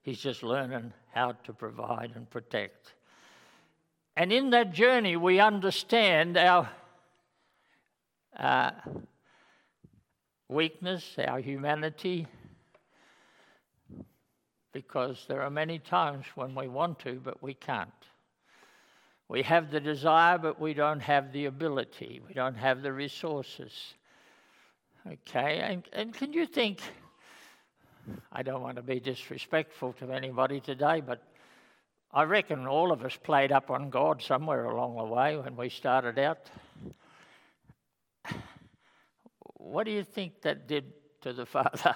he's 0.08 0.22
just 0.22 0.42
learning 0.42 0.94
how 1.14 1.34
to 1.44 1.52
provide 1.52 2.14
and 2.16 2.30
protect. 2.30 2.94
And 4.16 4.32
in 4.32 4.52
that 4.52 4.72
journey, 4.72 5.18
we 5.18 5.42
understand 5.42 6.38
our 6.38 6.70
uh, 8.40 8.72
weakness, 10.48 11.04
our 11.20 11.42
humanity, 11.42 12.26
because 14.72 15.26
there 15.28 15.42
are 15.42 15.50
many 15.50 15.78
times 15.78 16.24
when 16.36 16.56
we 16.56 16.70
want 16.70 17.00
to, 17.00 17.20
but 17.22 17.44
we 17.44 17.54
can't. 17.54 17.90
We 19.28 19.42
have 19.42 19.72
the 19.72 19.82
desire, 19.82 20.38
but 20.38 20.58
we 20.58 20.74
don't 20.74 21.02
have 21.02 21.34
the 21.34 21.48
ability, 21.48 22.22
we 22.26 22.34
don't 22.34 22.56
have 22.56 22.82
the 22.82 22.94
resources. 22.94 23.74
Okay, 25.06 25.60
and, 25.60 25.84
and 25.92 26.14
can 26.14 26.32
you 26.32 26.46
think? 26.46 26.80
I 28.32 28.44
don't 28.44 28.62
want 28.62 28.78
to 28.78 28.82
be 28.82 29.00
disrespectful 29.00 29.94
to 29.94 30.12
anybody 30.12 30.60
today, 30.60 31.02
but 31.02 31.22
I 32.12 32.24
reckon 32.24 32.68
all 32.68 32.92
of 32.92 33.04
us 33.04 33.16
played 33.16 33.52
up 33.52 33.70
on 33.70 33.90
God 33.90 34.22
somewhere 34.22 34.66
along 34.66 34.98
the 34.98 35.04
way 35.04 35.38
when 35.38 35.56
we 35.56 35.70
started 35.70 36.18
out. 36.18 36.50
What 39.56 39.86
do 39.86 39.92
you 39.92 40.04
think 40.04 40.42
that 40.42 40.68
did 40.68 40.94
to 41.22 41.34
the 41.34 41.46
Father? 41.46 41.96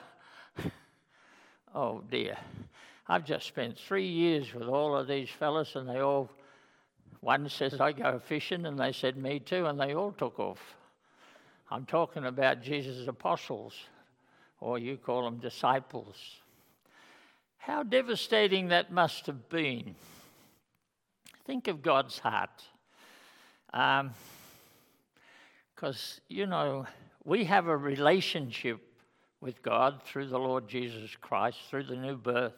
oh 1.73 2.03
dear. 2.09 2.37
I've 3.07 3.25
just 3.25 3.47
spent 3.47 3.77
three 3.77 4.07
years 4.07 4.53
with 4.53 4.67
all 4.67 4.95
of 4.95 5.07
these 5.07 5.29
fellas, 5.29 5.75
and 5.75 5.89
they 5.89 5.99
all, 5.99 6.29
one 7.19 7.49
says, 7.49 7.79
I 7.79 7.91
go 7.91 8.19
fishing, 8.19 8.65
and 8.65 8.79
they 8.79 8.91
said, 8.93 9.17
Me 9.17 9.39
too, 9.39 9.65
and 9.65 9.79
they 9.79 9.93
all 9.93 10.11
took 10.13 10.39
off. 10.39 10.61
I'm 11.69 11.85
talking 11.85 12.25
about 12.25 12.61
Jesus' 12.61 13.07
apostles, 13.07 13.73
or 14.61 14.79
you 14.79 14.95
call 14.95 15.23
them 15.23 15.39
disciples. 15.39 16.15
How 17.57 17.83
devastating 17.83 18.69
that 18.69 18.91
must 18.91 19.25
have 19.25 19.49
been. 19.49 19.95
Think 21.45 21.67
of 21.67 21.81
God's 21.81 22.19
heart. 22.19 22.63
Because, 23.71 24.11
um, 25.83 26.23
you 26.29 26.45
know, 26.45 26.85
we 27.25 27.43
have 27.45 27.67
a 27.67 27.75
relationship 27.75 28.79
with 29.41 29.61
God 29.63 30.01
through 30.03 30.27
the 30.27 30.39
Lord 30.39 30.67
Jesus 30.67 31.15
Christ, 31.19 31.57
through 31.69 31.85
the 31.85 31.95
new 31.95 32.15
birth. 32.15 32.53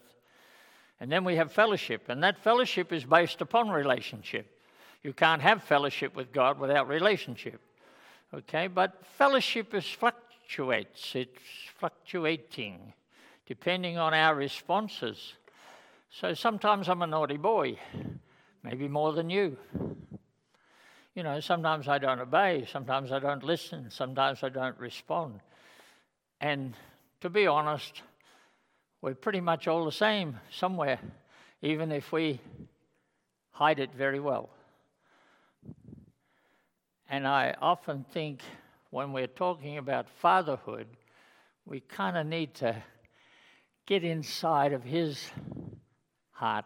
And 0.99 1.11
then 1.11 1.23
we 1.23 1.37
have 1.37 1.51
fellowship, 1.51 2.03
and 2.09 2.23
that 2.23 2.37
fellowship 2.37 2.93
is 2.93 3.03
based 3.03 3.41
upon 3.41 3.69
relationship. 3.69 4.59
You 5.01 5.13
can't 5.13 5.41
have 5.41 5.63
fellowship 5.63 6.15
with 6.15 6.31
God 6.31 6.59
without 6.59 6.87
relationship. 6.87 7.61
Okay, 8.33 8.67
but 8.67 9.05
fellowship 9.17 9.73
is 9.73 9.85
fluctuates, 10.43 11.15
it's 11.15 11.39
fluctuating 11.79 12.93
depending 13.45 13.97
on 13.97 14.13
our 14.13 14.35
responses. 14.35 15.33
So 16.09 16.33
sometimes 16.33 16.89
I'm 16.89 17.01
a 17.01 17.07
naughty 17.07 17.37
boy, 17.37 17.77
maybe 18.61 18.87
more 18.87 19.13
than 19.13 19.29
you. 19.29 19.57
You 21.15 21.23
know, 21.23 21.39
sometimes 21.39 21.87
I 21.87 21.97
don't 21.97 22.19
obey, 22.19 22.65
sometimes 22.71 23.11
I 23.11 23.19
don't 23.19 23.43
listen, 23.43 23.89
sometimes 23.89 24.43
I 24.43 24.49
don't 24.49 24.77
respond. 24.79 25.39
And 26.41 26.73
to 27.21 27.29
be 27.29 27.47
honest, 27.47 28.01
we're 29.01 29.15
pretty 29.15 29.41
much 29.41 29.67
all 29.67 29.85
the 29.85 29.91
same 29.91 30.39
somewhere, 30.51 30.99
even 31.61 31.91
if 31.91 32.11
we 32.11 32.39
hide 33.51 33.79
it 33.79 33.93
very 33.93 34.19
well. 34.19 34.49
And 37.09 37.27
I 37.27 37.55
often 37.61 38.05
think 38.11 38.41
when 38.93 39.11
we're 39.11 39.25
talking 39.25 39.79
about 39.79 40.07
fatherhood, 40.07 40.85
we 41.65 41.79
kind 41.79 42.15
of 42.15 42.27
need 42.27 42.53
to 42.53 42.75
get 43.87 44.03
inside 44.03 44.71
of 44.71 44.83
his 44.83 45.31
heart. 46.29 46.65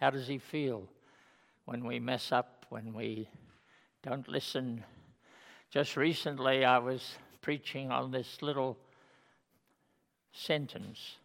How 0.00 0.08
does 0.08 0.26
he 0.26 0.38
feel 0.38 0.88
when 1.66 1.84
we 1.84 2.00
mess 2.00 2.32
up, 2.32 2.64
when 2.70 2.94
we 2.94 3.28
don't 4.02 4.26
listen. 4.26 4.84
Just 5.68 5.98
recently, 5.98 6.64
I 6.64 6.78
was 6.78 7.16
preaching 7.42 7.90
on 7.90 8.10
this 8.10 8.40
little 8.40 8.78
sentence, 10.32 11.16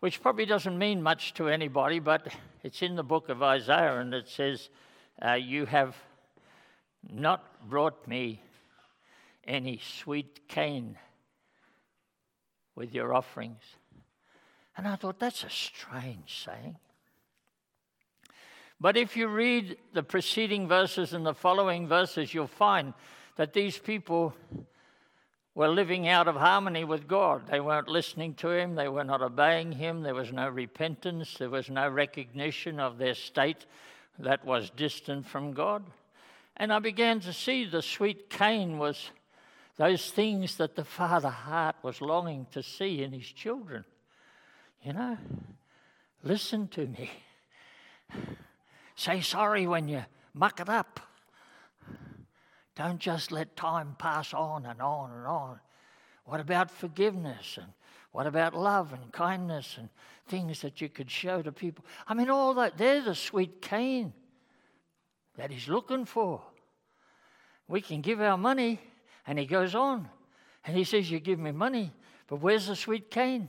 which 0.00 0.20
probably 0.20 0.44
doesn't 0.44 0.76
mean 0.76 1.00
much 1.00 1.32
to 1.34 1.48
anybody, 1.48 2.00
but 2.00 2.28
it's 2.62 2.82
in 2.82 2.96
the 2.96 3.02
book 3.02 3.30
of 3.30 3.42
Isaiah, 3.42 3.98
and 3.98 4.12
it 4.12 4.28
says, 4.28 4.68
uh, 5.24 5.32
You 5.32 5.64
have 5.64 5.96
not 7.10 7.66
brought 7.66 8.06
me 8.06 8.42
any 9.50 9.80
sweet 9.98 10.48
cane 10.48 10.96
with 12.74 12.94
your 12.94 13.12
offerings. 13.12 13.62
And 14.76 14.86
I 14.86 14.96
thought, 14.96 15.18
that's 15.18 15.44
a 15.44 15.50
strange 15.50 16.44
saying. 16.44 16.76
But 18.80 18.96
if 18.96 19.16
you 19.16 19.28
read 19.28 19.76
the 19.92 20.02
preceding 20.02 20.66
verses 20.68 21.12
and 21.12 21.26
the 21.26 21.34
following 21.34 21.86
verses, 21.86 22.32
you'll 22.32 22.46
find 22.46 22.94
that 23.36 23.52
these 23.52 23.76
people 23.76 24.34
were 25.54 25.68
living 25.68 26.08
out 26.08 26.28
of 26.28 26.36
harmony 26.36 26.84
with 26.84 27.06
God. 27.06 27.48
They 27.48 27.60
weren't 27.60 27.88
listening 27.88 28.34
to 28.34 28.50
Him, 28.50 28.76
they 28.76 28.88
were 28.88 29.04
not 29.04 29.20
obeying 29.20 29.72
Him, 29.72 30.02
there 30.02 30.14
was 30.14 30.32
no 30.32 30.48
repentance, 30.48 31.36
there 31.38 31.50
was 31.50 31.68
no 31.68 31.88
recognition 31.88 32.80
of 32.80 32.96
their 32.96 33.14
state 33.14 33.66
that 34.18 34.44
was 34.44 34.70
distant 34.70 35.26
from 35.26 35.52
God. 35.52 35.84
And 36.56 36.72
I 36.72 36.78
began 36.78 37.20
to 37.20 37.32
see 37.32 37.64
the 37.64 37.82
sweet 37.82 38.30
cane 38.30 38.78
was 38.78 39.10
those 39.80 40.10
things 40.10 40.56
that 40.56 40.76
the 40.76 40.84
Father 40.84 41.30
heart 41.30 41.74
was 41.82 42.02
longing 42.02 42.46
to 42.50 42.62
see 42.62 43.02
in 43.02 43.12
His 43.12 43.24
children. 43.24 43.82
You 44.82 44.92
know, 44.92 45.16
listen 46.22 46.68
to 46.68 46.86
me. 46.86 47.10
Say 48.94 49.22
sorry 49.22 49.66
when 49.66 49.88
you 49.88 50.04
muck 50.34 50.60
it 50.60 50.68
up. 50.68 51.00
Don't 52.76 52.98
just 52.98 53.32
let 53.32 53.56
time 53.56 53.96
pass 53.98 54.34
on 54.34 54.66
and 54.66 54.82
on 54.82 55.12
and 55.12 55.26
on. 55.26 55.60
What 56.26 56.40
about 56.40 56.70
forgiveness 56.70 57.56
and 57.56 57.72
what 58.12 58.26
about 58.26 58.54
love 58.54 58.92
and 58.92 59.10
kindness 59.10 59.76
and 59.78 59.88
things 60.28 60.60
that 60.60 60.82
you 60.82 60.90
could 60.90 61.10
show 61.10 61.40
to 61.40 61.52
people? 61.52 61.86
I 62.06 62.12
mean, 62.12 62.28
all 62.28 62.52
that, 62.52 62.76
they're 62.76 63.00
the 63.00 63.14
sweet 63.14 63.62
cane 63.62 64.12
that 65.38 65.50
he's 65.50 65.68
looking 65.68 66.04
for. 66.04 66.42
We 67.66 67.80
can 67.80 68.02
give 68.02 68.20
our 68.20 68.36
money, 68.36 68.78
and 69.26 69.38
he 69.38 69.46
goes 69.46 69.74
on. 69.74 70.08
And 70.64 70.76
he 70.76 70.84
says, 70.84 71.10
You 71.10 71.20
give 71.20 71.38
me 71.38 71.52
money, 71.52 71.92
but 72.26 72.36
where's 72.36 72.66
the 72.66 72.76
sweet 72.76 73.10
cane? 73.10 73.48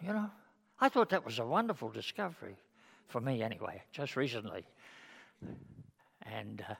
You 0.00 0.12
know, 0.12 0.30
I 0.80 0.88
thought 0.88 1.10
that 1.10 1.24
was 1.24 1.38
a 1.38 1.46
wonderful 1.46 1.88
discovery 1.88 2.56
for 3.08 3.20
me, 3.20 3.42
anyway, 3.42 3.82
just 3.92 4.16
recently. 4.16 4.66
And 6.22 6.64
uh, 6.68 6.74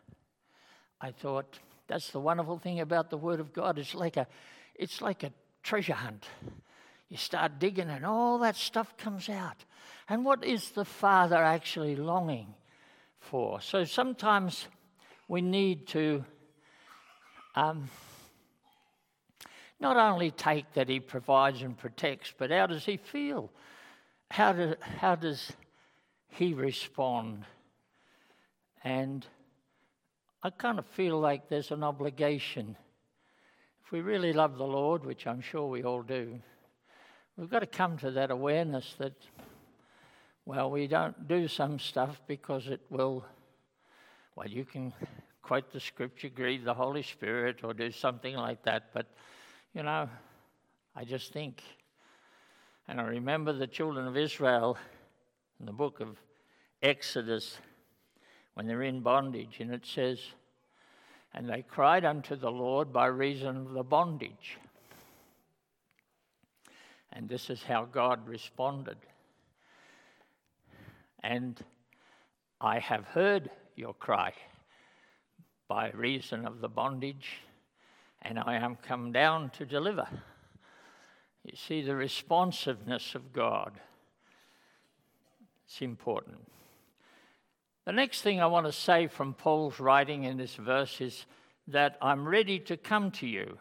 I 1.00 1.11
thought 1.12 1.59
that's 1.87 2.11
the 2.11 2.21
wonderful 2.21 2.59
thing 2.59 2.81
about 2.81 3.11
the 3.11 3.17
Word 3.17 3.38
of 3.41 3.52
God. 3.52 3.79
It's 3.79 3.95
like 3.95 4.17
a, 4.17 4.26
it's 4.75 5.00
like 5.00 5.23
a 5.23 5.33
treasure 5.62 5.95
hunt. 5.95 6.26
You 7.09 7.17
start 7.17 7.59
digging, 7.59 7.91
and 7.91 8.07
all 8.07 8.38
that 8.38 8.57
stuff 8.57 8.97
comes 8.97 9.29
out. 9.29 9.64
And 10.09 10.25
what 10.25 10.45
is 10.45 10.71
the 10.71 10.85
Father 10.85 11.37
actually 11.37 11.95
longing 11.95 12.55
for? 13.21 13.61
So 13.61 13.85
sometimes 13.85 14.67
we 15.29 15.43
need 15.43 15.87
to 15.88 16.25
um, 17.54 17.88
not 19.80 19.97
only 19.97 20.30
take 20.30 20.73
that 20.75 20.88
he 20.88 21.00
provides 21.00 21.62
and 21.62 21.76
protects, 21.76 22.32
but 22.37 22.50
how 22.50 22.66
does 22.66 22.85
he 22.85 22.97
feel? 22.97 23.50
How, 24.30 24.52
do, 24.52 24.75
how 24.80 25.16
does 25.16 25.52
he 26.28 26.54
respond? 26.54 27.44
And 28.85 29.26
I 30.42 30.50
kind 30.50 30.78
of 30.78 30.87
feel 30.87 31.18
like 31.18 31.49
there's 31.49 31.71
an 31.71 31.84
obligation. 31.84 32.76
If 33.84 33.93
we 33.93 34.00
really 34.00 34.32
love 34.32 34.56
the 34.56 34.65
Lord, 34.65 35.04
which 35.04 35.26
I'm 35.26 35.41
sure 35.41 35.69
we 35.69 35.82
all 35.82 36.02
do, 36.02 36.41
we've 37.36 37.50
got 37.50 37.60
to 37.60 37.67
come 37.67 37.99
to 37.99 38.10
that 38.12 38.30
awareness 38.30 38.95
that, 38.99 39.15
well, 40.47 40.71
we 40.71 40.86
don't 40.86 41.28
do 41.28 41.49
some 41.49 41.78
stuff 41.78 42.21
because 42.26 42.69
it 42.69 42.80
will, 42.88 43.25
well, 44.36 44.49
you 44.49 44.65
can 44.65 44.93
quote 45.43 45.73
the 45.73 45.81
scripture, 45.81 46.28
grieve 46.28 46.65
the 46.65 46.75
Holy 46.75 47.02
Spirit, 47.02 47.65
or 47.65 47.75
do 47.75 47.91
something 47.91 48.37
like 48.37 48.63
that, 48.63 48.91
but 48.95 49.07
you 49.75 49.83
know, 49.83 50.09
I 50.95 51.05
just 51.05 51.33
think, 51.33 51.63
and 52.87 53.00
I 53.00 53.05
remember 53.05 53.52
the 53.52 53.67
children 53.67 54.07
of 54.07 54.17
Israel 54.17 54.76
in 55.59 55.67
the 55.67 55.73
book 55.73 56.00
of 56.00 56.17
Exodus 56.83 57.59
when 58.55 58.67
they're 58.67 58.83
in 58.83 59.00
bondage, 59.00 59.59
and 59.61 59.73
it 59.73 59.87
says, 59.87 60.21
and 61.35 61.49
they 61.49 61.63
cried 61.63 62.05
unto 62.05 62.37
the 62.37 62.50
Lord 62.50 62.93
by 62.93 63.07
reason 63.07 63.57
of 63.57 63.73
the 63.73 63.83
bondage. 63.83 64.59
And 67.13 67.28
this 67.28 67.49
is 67.49 67.63
how 67.63 67.87
God 67.87 68.28
responded. 68.28 68.99
And 71.23 71.59
I 72.61 72.78
have 72.78 73.05
heard 73.07 73.50
your 73.76 73.95
cry 73.95 74.33
by 75.73 75.91
reason 75.95 76.45
of 76.45 76.61
the 76.61 76.69
bondage 76.69 77.41
and 78.21 78.39
I 78.39 78.56
am 78.56 78.76
come 78.76 79.11
down 79.11 79.49
to 79.56 79.65
deliver. 79.65 80.06
You 81.47 81.56
see, 81.56 81.80
the 81.80 81.97
responsiveness 81.97 83.15
of 83.15 83.32
God. 83.32 83.73
It's 85.65 85.80
important. 85.80 86.47
The 87.87 87.93
next 87.93 88.21
thing 88.21 88.39
I 88.39 88.49
want 88.49 88.67
to 88.67 88.73
say 88.73 89.06
from 89.06 89.32
Paul's 89.32 89.80
writing 89.80 90.25
in 90.25 90.37
this 90.37 90.56
verse 90.56 91.00
is 91.00 91.25
that 91.69 91.97
I'm 92.02 92.28
ready 92.28 92.58
to 92.58 92.76
come 92.76 93.11
to 93.13 93.26
you. 93.26 93.56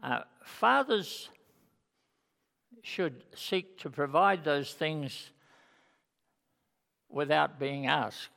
Uh, 0.00 0.20
fathers 0.44 1.28
should 2.82 3.24
seek 3.34 3.80
to 3.80 3.90
provide 3.90 4.44
those 4.44 4.72
things 4.72 5.30
without 7.10 7.58
being 7.58 7.88
asked. 7.88 8.28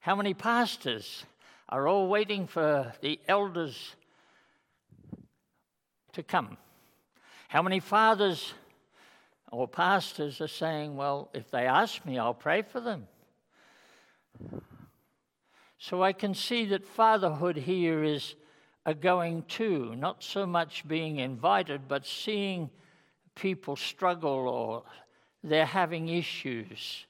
How 0.00 0.16
many 0.16 0.34
pastors 0.34 1.24
are 1.68 1.86
all 1.86 2.08
waiting 2.08 2.46
for 2.46 2.92
the 3.02 3.20
elders 3.28 3.94
to 6.12 6.22
come. 6.22 6.56
How 7.48 7.62
many 7.62 7.80
fathers 7.80 8.54
or 9.52 9.68
pastors 9.68 10.40
are 10.40 10.48
saying, 10.48 10.96
Well, 10.96 11.30
if 11.32 11.50
they 11.50 11.66
ask 11.66 12.04
me, 12.04 12.18
I'll 12.18 12.34
pray 12.34 12.62
for 12.62 12.80
them? 12.80 13.06
So 15.78 16.02
I 16.02 16.12
can 16.12 16.34
see 16.34 16.64
that 16.66 16.86
fatherhood 16.86 17.56
here 17.56 18.02
is 18.02 18.34
a 18.84 18.94
going 18.94 19.44
to, 19.48 19.94
not 19.94 20.24
so 20.24 20.46
much 20.46 20.86
being 20.88 21.18
invited, 21.18 21.86
but 21.86 22.04
seeing 22.04 22.70
people 23.34 23.76
struggle 23.76 24.48
or 24.48 24.82
they're 25.44 25.66
having 25.66 26.08
issues 26.08 27.06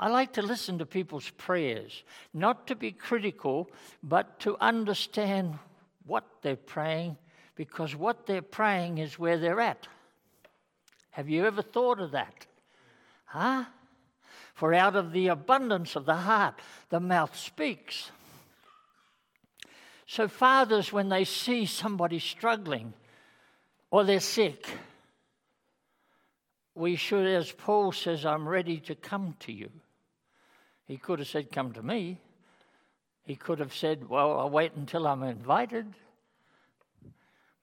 I 0.00 0.08
like 0.08 0.32
to 0.32 0.42
listen 0.42 0.78
to 0.78 0.86
people's 0.86 1.28
prayers, 1.28 2.04
not 2.32 2.66
to 2.68 2.74
be 2.74 2.90
critical, 2.90 3.68
but 4.02 4.40
to 4.40 4.56
understand 4.58 5.58
what 6.06 6.24
they're 6.40 6.56
praying, 6.56 7.18
because 7.54 7.94
what 7.94 8.24
they're 8.24 8.40
praying 8.40 8.96
is 8.96 9.18
where 9.18 9.36
they're 9.36 9.60
at. 9.60 9.86
Have 11.10 11.28
you 11.28 11.44
ever 11.44 11.60
thought 11.60 12.00
of 12.00 12.12
that? 12.12 12.46
Huh? 13.26 13.66
For 14.54 14.72
out 14.72 14.96
of 14.96 15.12
the 15.12 15.28
abundance 15.28 15.94
of 15.96 16.06
the 16.06 16.16
heart, 16.16 16.54
the 16.88 16.98
mouth 16.98 17.36
speaks. 17.36 18.10
So, 20.06 20.28
fathers, 20.28 20.94
when 20.94 21.10
they 21.10 21.24
see 21.24 21.66
somebody 21.66 22.20
struggling 22.20 22.94
or 23.90 24.04
they're 24.04 24.20
sick, 24.20 24.66
we 26.74 26.96
should, 26.96 27.26
as 27.26 27.52
Paul 27.52 27.92
says, 27.92 28.24
I'm 28.24 28.48
ready 28.48 28.78
to 28.78 28.94
come 28.94 29.36
to 29.40 29.52
you. 29.52 29.68
He 30.90 30.96
could 30.96 31.20
have 31.20 31.28
said, 31.28 31.52
Come 31.52 31.72
to 31.74 31.84
me. 31.84 32.18
He 33.22 33.36
could 33.36 33.60
have 33.60 33.72
said, 33.72 34.08
Well, 34.08 34.40
I'll 34.40 34.50
wait 34.50 34.72
until 34.74 35.06
I'm 35.06 35.22
invited. 35.22 35.94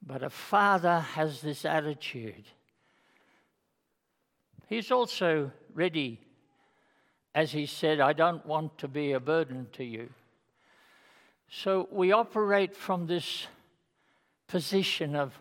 But 0.00 0.22
a 0.22 0.30
father 0.30 1.00
has 1.00 1.42
this 1.42 1.66
attitude. 1.66 2.46
He's 4.66 4.90
also 4.90 5.52
ready, 5.74 6.22
as 7.34 7.52
he 7.52 7.66
said, 7.66 8.00
I 8.00 8.14
don't 8.14 8.46
want 8.46 8.78
to 8.78 8.88
be 8.88 9.12
a 9.12 9.20
burden 9.20 9.66
to 9.72 9.84
you. 9.84 10.08
So 11.50 11.86
we 11.92 12.12
operate 12.12 12.74
from 12.74 13.06
this 13.06 13.46
position 14.46 15.14
of 15.14 15.38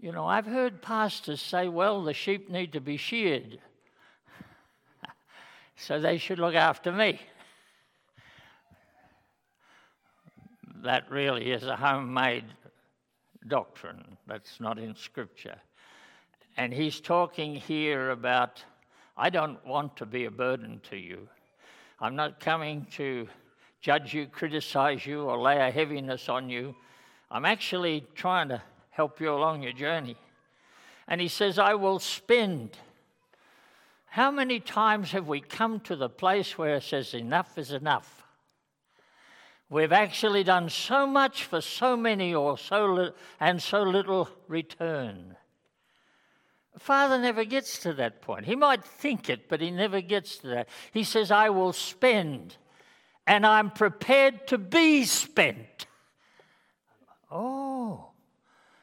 you 0.00 0.12
know, 0.12 0.26
I've 0.26 0.46
heard 0.46 0.80
pastors 0.80 1.42
say, 1.42 1.68
well, 1.68 2.02
the 2.02 2.14
sheep 2.14 2.48
need 2.48 2.72
to 2.72 2.80
be 2.80 2.96
sheared, 2.96 3.58
so 5.76 6.00
they 6.00 6.18
should 6.18 6.38
look 6.38 6.54
after 6.54 6.92
me. 6.92 7.20
That 10.82 11.10
really 11.10 11.52
is 11.52 11.62
a 11.62 11.76
homemade 11.76 12.44
doctrine. 13.48 14.16
That's 14.26 14.60
not 14.60 14.78
in 14.78 14.96
Scripture. 14.96 15.56
And 16.56 16.72
he's 16.72 17.00
talking 17.00 17.54
here 17.54 18.10
about 18.10 18.62
I 19.16 19.30
don't 19.30 19.64
want 19.66 19.96
to 19.98 20.06
be 20.06 20.24
a 20.24 20.30
burden 20.30 20.80
to 20.90 20.96
you. 20.96 21.28
I'm 22.00 22.16
not 22.16 22.40
coming 22.40 22.86
to 22.92 23.28
judge 23.80 24.14
you, 24.14 24.26
criticize 24.26 25.06
you, 25.06 25.22
or 25.22 25.40
lay 25.40 25.58
a 25.58 25.70
heaviness 25.70 26.28
on 26.28 26.48
you. 26.48 26.74
I'm 27.30 27.44
actually 27.44 28.06
trying 28.14 28.48
to 28.48 28.62
help 28.90 29.20
you 29.20 29.32
along 29.32 29.62
your 29.62 29.72
journey. 29.72 30.16
And 31.06 31.20
he 31.20 31.28
says, 31.28 31.58
I 31.58 31.74
will 31.74 31.98
spend. 31.98 32.76
How 34.12 34.30
many 34.30 34.60
times 34.60 35.12
have 35.12 35.26
we 35.26 35.40
come 35.40 35.80
to 35.80 35.96
the 35.96 36.10
place 36.10 36.58
where 36.58 36.74
it 36.74 36.82
says, 36.82 37.14
enough 37.14 37.56
is 37.56 37.72
enough? 37.72 38.22
We've 39.70 39.90
actually 39.90 40.44
done 40.44 40.68
so 40.68 41.06
much 41.06 41.44
for 41.44 41.62
so 41.62 41.96
many 41.96 42.34
or 42.34 42.58
so 42.58 42.84
li- 42.84 43.12
and 43.40 43.62
so 43.62 43.82
little 43.82 44.28
return. 44.48 45.36
Father 46.78 47.18
never 47.18 47.46
gets 47.46 47.78
to 47.78 47.94
that 47.94 48.20
point. 48.20 48.44
He 48.44 48.54
might 48.54 48.84
think 48.84 49.30
it, 49.30 49.48
but 49.48 49.62
he 49.62 49.70
never 49.70 50.02
gets 50.02 50.36
to 50.40 50.48
that. 50.48 50.68
He 50.92 51.04
says, 51.04 51.30
I 51.30 51.48
will 51.48 51.72
spend, 51.72 52.58
and 53.26 53.46
I'm 53.46 53.70
prepared 53.70 54.46
to 54.48 54.58
be 54.58 55.04
spent. 55.04 55.86
Oh, 57.30 58.10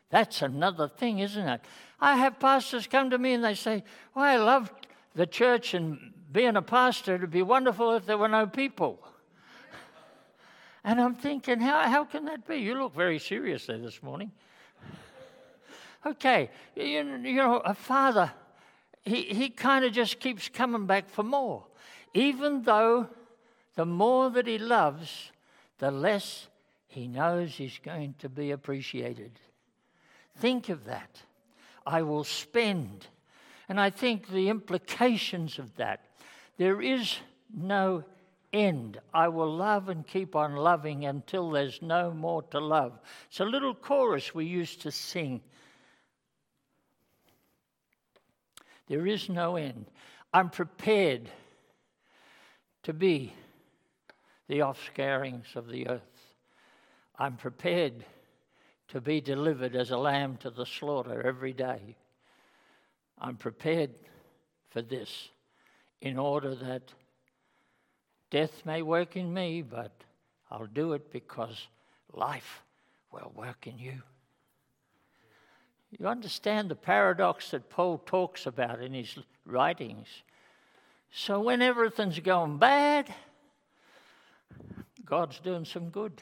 that's 0.10 0.42
another 0.42 0.88
thing, 0.88 1.20
isn't 1.20 1.48
it? 1.48 1.62
I 2.02 2.16
have 2.16 2.40
pastors 2.40 2.88
come 2.88 3.12
to 3.12 3.20
me 3.20 3.34
and 3.34 3.44
they 3.44 3.54
say, 3.54 3.84
Well, 4.16 4.26
I 4.26 4.38
love 4.38 4.72
the 5.20 5.28
church 5.28 5.74
and 5.74 6.14
being 6.32 6.56
a 6.56 6.62
pastor. 6.62 7.16
It'd 7.16 7.30
be 7.30 7.42
wonderful 7.42 7.94
if 7.96 8.06
there 8.06 8.18
were 8.18 8.30
no 8.30 8.48
people. 8.48 9.00
And 10.82 11.02
I'm 11.02 11.14
thinking, 11.14 11.60
how, 11.60 11.90
how 11.90 12.06
can 12.06 12.24
that 12.24 12.48
be? 12.48 12.56
You 12.56 12.76
look 12.76 12.96
very 12.96 13.20
serious 13.20 13.66
there 13.66 13.78
this 13.78 14.02
morning. 14.02 14.32
Okay, 16.06 16.50
you, 16.78 16.86
you 16.86 17.36
know, 17.36 17.58
a 17.58 17.74
father, 17.74 18.32
he, 19.02 19.24
he 19.24 19.50
kind 19.50 19.84
of 19.84 19.92
just 19.92 20.22
keeps 20.22 20.48
coming 20.48 20.86
back 20.86 21.10
for 21.10 21.24
more. 21.24 21.66
Even 22.14 22.62
though 22.62 23.10
the 23.76 23.86
more 23.86 24.30
that 24.30 24.48
he 24.48 24.58
loves, 24.58 25.34
the 25.80 25.92
less 25.92 26.48
he 26.88 27.10
knows 27.10 27.56
he's 27.56 27.78
going 27.84 28.16
to 28.20 28.30
be 28.30 28.52
appreciated. 28.52 29.38
Think 30.38 30.70
of 30.70 30.86
that. 30.86 31.24
I 31.86 32.04
will 32.04 32.24
spend. 32.24 33.08
And 33.70 33.80
I 33.80 33.92
think 33.92 34.28
the 34.28 34.50
implications 34.50 35.60
of 35.60 35.76
that, 35.76 36.02
there 36.58 36.82
is 36.82 37.18
no 37.56 38.04
end. 38.52 39.00
I 39.14 39.28
will 39.28 39.56
love 39.56 39.90
and 39.90 40.06
keep 40.06 40.36
on 40.36 40.56
loving 40.56 41.06
until 41.06 41.52
there's 41.52 41.80
no 41.82 42.12
more 42.12 42.42
to 42.44 42.60
love. 42.60 43.00
It's 43.30 43.40
a 43.40 43.46
little 43.46 43.76
chorus 43.76 44.34
we 44.34 44.46
used 44.46 44.82
to 44.82 44.92
sing. 44.92 45.42
There 48.88 49.06
is 49.06 49.30
no 49.30 49.56
end. 49.56 49.86
I'm 50.34 50.50
prepared 50.50 51.30
to 52.84 52.94
be 52.94 53.34
the 54.48 54.64
offscourings 54.64 55.56
of 55.56 55.68
the 55.68 55.88
earth. 55.88 56.02
I'm 57.20 57.36
prepared 57.36 58.04
to 58.88 59.00
be 59.00 59.22
delivered 59.22 59.76
as 59.76 59.92
a 59.92 59.98
lamb 59.98 60.38
to 60.38 60.50
the 60.50 60.66
slaughter 60.66 61.22
every 61.22 61.54
day. 61.54 61.98
I'm 63.20 63.36
prepared 63.36 63.92
for 64.70 64.82
this 64.82 65.30
in 66.02 66.18
order 66.18 66.56
that 66.56 66.94
death 68.30 68.66
may 68.66 68.82
work 68.82 69.18
in 69.18 69.34
me, 69.34 69.62
but 69.62 69.92
I'll 70.50 70.68
do 70.68 70.94
it 70.94 71.12
because 71.12 71.68
life 72.14 72.64
will 73.12 73.32
work 73.36 73.68
in 73.68 73.78
you. 73.78 74.02
You 75.92 76.08
understand 76.08 76.70
the 76.70 76.76
paradox 76.76 77.52
that 77.52 77.70
Paul 77.70 77.98
talks 78.06 78.46
about 78.46 78.82
in 78.82 78.94
his 78.94 79.18
writings. 79.46 80.08
So 81.12 81.40
when 81.40 81.62
everything's 81.62 82.20
going 82.20 82.58
bad, 82.60 83.12
God's 85.04 85.40
doing 85.40 85.66
some 85.66 85.90
good. 85.90 86.22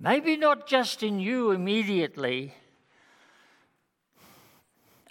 Maybe 0.00 0.36
not 0.36 0.66
just 0.66 1.04
in 1.04 1.20
you 1.20 1.52
immediately. 1.52 2.52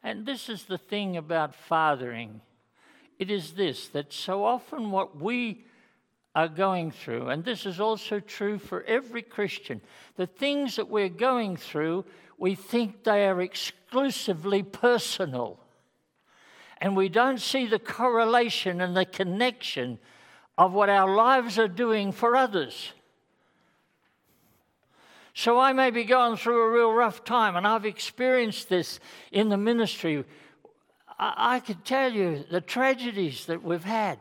And 0.03 0.25
this 0.25 0.49
is 0.49 0.65
the 0.65 0.77
thing 0.77 1.17
about 1.17 1.55
fathering 1.55 2.41
it 3.19 3.31
is 3.31 3.53
this 3.53 3.87
that 3.89 4.11
so 4.11 4.43
often 4.43 4.91
what 4.91 5.19
we 5.19 5.65
are 6.35 6.47
going 6.47 6.91
through, 6.91 7.29
and 7.29 7.45
this 7.45 7.65
is 7.65 7.79
also 7.79 8.19
true 8.19 8.57
for 8.57 8.83
every 8.83 9.21
Christian, 9.21 9.81
the 10.15 10.25
things 10.25 10.75
that 10.77 10.89
we're 10.89 11.09
going 11.09 11.55
through, 11.55 12.05
we 12.37 12.55
think 12.55 13.03
they 13.03 13.27
are 13.27 13.41
exclusively 13.41 14.63
personal. 14.63 15.59
And 16.81 16.97
we 16.97 17.07
don't 17.07 17.39
see 17.39 17.67
the 17.67 17.79
correlation 17.79 18.81
and 18.81 18.97
the 18.97 19.05
connection 19.05 19.99
of 20.57 20.73
what 20.73 20.89
our 20.89 21.15
lives 21.15 21.57
are 21.59 21.67
doing 21.67 22.11
for 22.11 22.35
others. 22.35 22.93
So 25.33 25.59
I 25.59 25.73
may 25.73 25.89
be 25.89 26.03
going 26.03 26.37
through 26.37 26.61
a 26.61 26.71
real 26.71 26.93
rough 26.93 27.23
time, 27.23 27.55
and 27.55 27.65
I've 27.65 27.85
experienced 27.85 28.69
this 28.69 28.99
in 29.31 29.49
the 29.49 29.57
ministry. 29.57 30.23
I, 31.17 31.55
I 31.55 31.59
could 31.59 31.83
tell 31.83 32.11
you 32.11 32.43
the 32.49 32.61
tragedies 32.61 33.45
that 33.47 33.63
we've 33.63 33.83
had. 33.83 34.19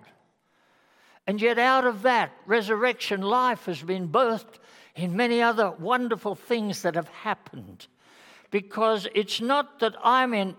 And 1.26 1.40
yet, 1.40 1.58
out 1.58 1.86
of 1.86 2.02
that, 2.02 2.32
resurrection 2.46 3.20
life 3.20 3.66
has 3.66 3.82
been 3.82 4.08
birthed 4.08 4.58
in 4.96 5.16
many 5.16 5.40
other 5.40 5.70
wonderful 5.70 6.34
things 6.34 6.82
that 6.82 6.94
have 6.94 7.08
happened. 7.08 7.86
Because 8.50 9.06
it's 9.14 9.40
not 9.40 9.80
that 9.80 9.94
I'm, 10.02 10.34
in, 10.34 10.56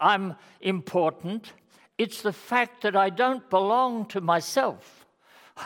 I'm 0.00 0.36
important, 0.60 1.52
it's 1.96 2.22
the 2.22 2.32
fact 2.32 2.82
that 2.82 2.94
I 2.94 3.10
don't 3.10 3.48
belong 3.50 4.06
to 4.06 4.20
myself, 4.20 5.06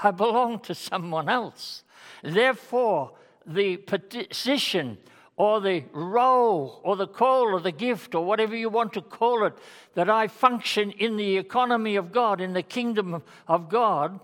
I 0.02 0.12
belong 0.12 0.60
to 0.60 0.74
someone 0.74 1.28
else. 1.28 1.84
Therefore, 2.22 3.12
the 3.46 3.76
position 3.76 4.98
or 5.36 5.60
the 5.60 5.84
role 5.92 6.80
or 6.84 6.96
the 6.96 7.06
call 7.06 7.54
or 7.54 7.60
the 7.60 7.72
gift 7.72 8.14
or 8.14 8.24
whatever 8.24 8.54
you 8.54 8.68
want 8.68 8.92
to 8.92 9.00
call 9.00 9.44
it 9.44 9.54
that 9.94 10.08
I 10.08 10.28
function 10.28 10.90
in 10.92 11.16
the 11.16 11.38
economy 11.38 11.96
of 11.96 12.12
God, 12.12 12.40
in 12.40 12.52
the 12.52 12.62
kingdom 12.62 13.22
of 13.48 13.68
God, 13.68 14.20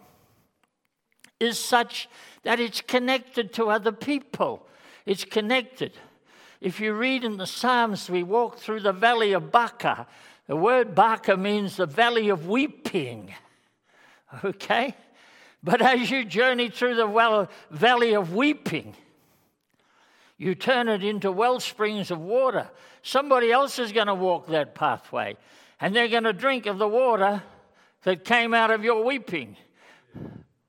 is 1.40 1.58
such 1.58 2.08
that 2.42 2.60
it's 2.60 2.80
connected 2.80 3.52
to 3.54 3.70
other 3.70 3.92
people. 3.92 4.66
It's 5.06 5.24
connected. 5.24 5.92
If 6.60 6.80
you 6.80 6.92
read 6.92 7.24
in 7.24 7.36
the 7.36 7.46
Psalms, 7.46 8.10
we 8.10 8.22
walk 8.22 8.58
through 8.58 8.80
the 8.80 8.92
valley 8.92 9.32
of 9.32 9.52
Baca. 9.52 10.06
The 10.48 10.56
word 10.56 10.94
Baca 10.94 11.36
means 11.36 11.76
the 11.76 11.86
valley 11.86 12.28
of 12.28 12.48
weeping. 12.48 13.34
Okay? 14.44 14.94
But 15.62 15.80
as 15.80 16.10
you 16.10 16.22
journey 16.24 16.68
through 16.68 16.96
the 16.96 17.48
valley 17.70 18.14
of 18.14 18.34
weeping, 18.34 18.94
you 20.38 20.54
turn 20.54 20.88
it 20.88 21.02
into 21.02 21.30
well 21.32 21.60
springs 21.60 22.10
of 22.10 22.20
water. 22.20 22.70
Somebody 23.02 23.50
else 23.50 23.78
is 23.78 23.92
going 23.92 24.06
to 24.06 24.14
walk 24.14 24.46
that 24.46 24.74
pathway, 24.74 25.36
and 25.80 25.94
they're 25.94 26.08
going 26.08 26.24
to 26.24 26.32
drink 26.32 26.66
of 26.66 26.78
the 26.78 26.88
water 26.88 27.42
that 28.04 28.24
came 28.24 28.54
out 28.54 28.70
of 28.70 28.84
your 28.84 29.04
weeping. 29.04 29.56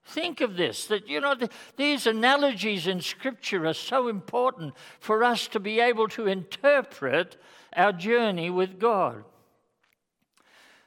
Think 0.04 0.42
of 0.42 0.58
this 0.58 0.88
that, 0.88 1.08
you 1.08 1.22
know, 1.22 1.36
the, 1.36 1.50
these 1.78 2.08
analogies 2.08 2.88
in 2.88 3.00
Scripture 3.00 3.68
are 3.68 3.76
so 3.76 4.08
important 4.08 4.74
for 5.00 5.24
us 5.24 5.48
to 5.50 5.60
be 5.60 5.80
able 5.80 6.08
to 6.10 6.26
interpret 6.26 7.38
our 7.76 7.94
journey 7.94 8.50
with 8.50 8.80
God. 8.80 9.24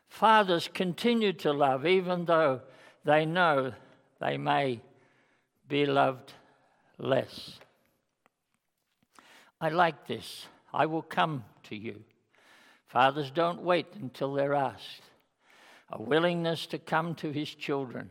Fathers 0.09 0.69
continue 0.75 1.33
to 1.35 1.53
love 1.53 1.87
even 1.87 2.25
though 2.25 2.63
they 3.05 3.25
know 3.25 3.73
they 4.21 4.37
may 4.37 4.81
be 5.69 5.87
loved 5.87 6.33
less. 6.99 7.61
I 9.63 9.69
like 9.69 10.09
this. 10.09 10.49
I 10.75 10.87
will 10.87 11.03
come 11.03 11.45
to 11.69 11.77
you. 11.77 12.03
Fathers 12.89 13.31
don't 13.31 13.63
wait 13.63 13.87
until 13.95 14.35
they're 14.35 14.55
asked. 14.55 15.03
A 15.91 16.03
willingness 16.03 16.67
to 16.67 16.79
come 16.79 17.15
to 17.17 17.31
his 17.31 17.55
children. 17.55 18.11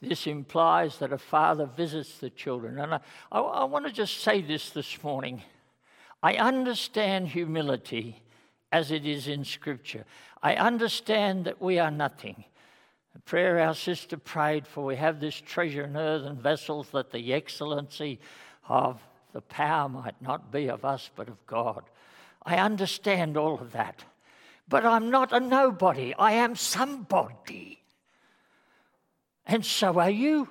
This 0.00 0.26
implies 0.26 0.98
that 0.98 1.12
a 1.12 1.18
father 1.18 1.66
visits 1.66 2.18
the 2.18 2.30
children. 2.30 2.78
And 2.78 2.94
I, 2.94 3.00
I, 3.30 3.40
I 3.40 3.64
want 3.64 3.86
to 3.86 3.92
just 3.92 4.22
say 4.22 4.40
this 4.40 4.70
this 4.70 5.02
morning. 5.02 5.42
I 6.22 6.36
understand 6.36 7.28
humility 7.28 8.22
as 8.72 8.90
it 8.90 9.04
is 9.04 9.28
in 9.28 9.44
Scripture. 9.44 10.06
I 10.42 10.54
understand 10.54 11.44
that 11.44 11.60
we 11.60 11.78
are 11.78 11.90
nothing. 11.90 12.44
The 13.12 13.20
prayer 13.20 13.60
our 13.60 13.74
sister 13.74 14.16
prayed 14.16 14.66
for, 14.66 14.86
we 14.86 14.96
have 14.96 15.20
this 15.20 15.38
treasure 15.38 15.84
in 15.84 15.98
earthen 15.98 16.40
vessels 16.40 16.88
that 16.92 17.12
the 17.12 17.34
excellency 17.34 18.20
of 18.68 19.02
the 19.32 19.40
power 19.40 19.88
might 19.88 20.20
not 20.20 20.52
be 20.52 20.68
of 20.68 20.84
us, 20.84 21.10
but 21.16 21.28
of 21.28 21.46
God. 21.46 21.84
I 22.44 22.56
understand 22.56 23.36
all 23.36 23.54
of 23.60 23.72
that. 23.72 24.04
But 24.68 24.86
I'm 24.86 25.10
not 25.10 25.32
a 25.32 25.40
nobody, 25.40 26.14
I 26.18 26.32
am 26.32 26.56
somebody. 26.56 27.82
And 29.46 29.64
so 29.64 29.98
are 29.98 30.10
you. 30.10 30.48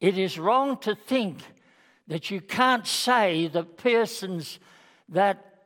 It 0.00 0.18
is 0.18 0.38
wrong 0.38 0.76
to 0.78 0.94
think 0.94 1.38
that 2.08 2.30
you 2.30 2.40
can't 2.40 2.86
say 2.86 3.48
the 3.48 3.64
persons 3.64 4.58
that 5.08 5.62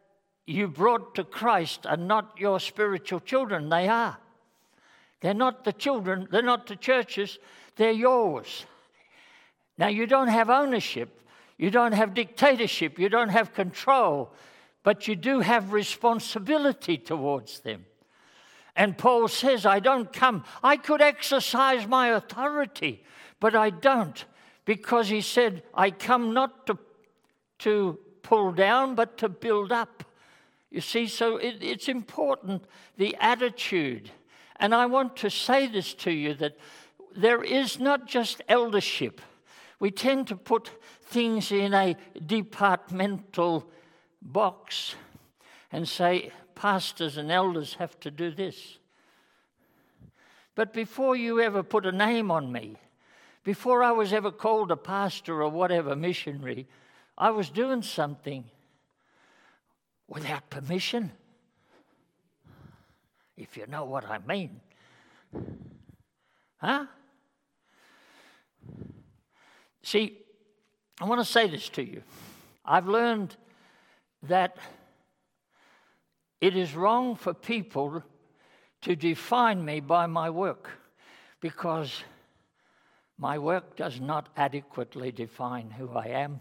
you 0.46 0.68
brought 0.68 1.14
to 1.14 1.24
Christ 1.24 1.86
are 1.86 1.96
not 1.96 2.34
your 2.38 2.60
spiritual 2.60 3.20
children. 3.20 3.68
They 3.68 3.88
are. 3.88 4.18
They're 5.20 5.34
not 5.34 5.64
the 5.64 5.72
children, 5.72 6.28
they're 6.30 6.42
not 6.42 6.66
the 6.66 6.76
churches, 6.76 7.38
they're 7.76 7.90
yours. 7.92 8.64
Now, 9.76 9.88
you 9.88 10.06
don't 10.06 10.28
have 10.28 10.50
ownership, 10.50 11.22
you 11.60 11.70
don't 11.70 11.92
have 11.92 12.14
dictatorship, 12.14 12.98
you 12.98 13.10
don't 13.10 13.28
have 13.28 13.52
control, 13.52 14.32
but 14.82 15.06
you 15.06 15.14
do 15.14 15.40
have 15.40 15.74
responsibility 15.74 16.96
towards 16.96 17.60
them. 17.60 17.84
And 18.74 18.96
Paul 18.96 19.28
says, 19.28 19.66
I 19.66 19.78
don't 19.78 20.10
come, 20.10 20.44
I 20.62 20.78
could 20.78 21.02
exercise 21.02 21.86
my 21.86 22.08
authority, 22.08 23.04
but 23.40 23.54
I 23.54 23.68
don't, 23.68 24.24
because 24.64 25.10
he 25.10 25.20
said, 25.20 25.62
I 25.74 25.90
come 25.90 26.32
not 26.32 26.66
to, 26.68 26.78
to 27.58 27.98
pull 28.22 28.52
down, 28.52 28.94
but 28.94 29.18
to 29.18 29.28
build 29.28 29.70
up. 29.70 30.02
You 30.70 30.80
see, 30.80 31.08
so 31.08 31.36
it, 31.36 31.56
it's 31.60 31.88
important 31.90 32.64
the 32.96 33.14
attitude. 33.20 34.10
And 34.56 34.74
I 34.74 34.86
want 34.86 35.14
to 35.16 35.28
say 35.28 35.66
this 35.66 35.92
to 35.94 36.10
you 36.10 36.32
that 36.36 36.56
there 37.14 37.44
is 37.44 37.78
not 37.78 38.06
just 38.06 38.40
eldership. 38.48 39.20
We 39.78 39.90
tend 39.90 40.26
to 40.28 40.36
put 40.36 40.70
things 41.10 41.50
in 41.50 41.74
a 41.74 41.96
departmental 42.24 43.68
box 44.22 44.94
and 45.72 45.88
say, 45.88 46.30
pastors 46.54 47.16
and 47.16 47.30
elders 47.30 47.74
have 47.74 47.98
to 48.00 48.10
do 48.10 48.30
this. 48.30 48.78
But 50.54 50.72
before 50.72 51.16
you 51.16 51.40
ever 51.40 51.62
put 51.62 51.84
a 51.84 51.92
name 51.92 52.30
on 52.30 52.52
me, 52.52 52.76
before 53.42 53.82
I 53.82 53.90
was 53.90 54.12
ever 54.12 54.30
called 54.30 54.70
a 54.70 54.76
pastor 54.76 55.42
or 55.42 55.48
whatever 55.48 55.96
missionary, 55.96 56.68
I 57.18 57.30
was 57.30 57.50
doing 57.50 57.82
something 57.82 58.44
without 60.06 60.48
permission. 60.48 61.10
If 63.36 63.56
you 63.56 63.66
know 63.66 63.84
what 63.84 64.04
I 64.08 64.18
mean. 64.18 64.60
Huh? 66.58 66.86
See, 69.82 70.18
I 71.00 71.06
want 71.06 71.20
to 71.20 71.24
say 71.24 71.48
this 71.48 71.70
to 71.70 71.82
you. 71.82 72.02
I've 72.62 72.86
learned 72.86 73.34
that 74.24 74.56
it 76.42 76.54
is 76.56 76.74
wrong 76.74 77.16
for 77.16 77.32
people 77.32 78.02
to 78.82 78.94
define 78.94 79.64
me 79.64 79.80
by 79.80 80.06
my 80.06 80.28
work 80.28 80.68
because 81.40 82.04
my 83.16 83.38
work 83.38 83.76
does 83.76 83.98
not 83.98 84.28
adequately 84.36 85.10
define 85.10 85.70
who 85.70 85.90
I 85.90 86.08
am. 86.08 86.40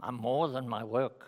I'm 0.00 0.16
more 0.16 0.48
than 0.48 0.68
my 0.68 0.84
work. 0.84 1.26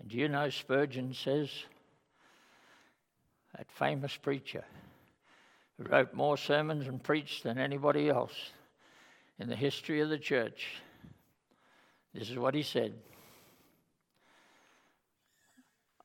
And 0.00 0.08
do 0.08 0.16
you 0.16 0.28
know 0.28 0.50
Spurgeon 0.50 1.14
says, 1.14 1.50
that 3.56 3.70
famous 3.70 4.16
preacher 4.16 4.64
who 5.78 5.84
wrote 5.84 6.12
more 6.12 6.36
sermons 6.36 6.86
and 6.86 7.02
preached 7.02 7.44
than 7.44 7.58
anybody 7.58 8.08
else 8.10 8.34
in 9.38 9.48
the 9.48 9.56
history 9.56 10.00
of 10.00 10.08
the 10.08 10.18
church. 10.18 10.68
This 12.12 12.30
is 12.30 12.38
what 12.38 12.54
he 12.54 12.62
said 12.62 12.94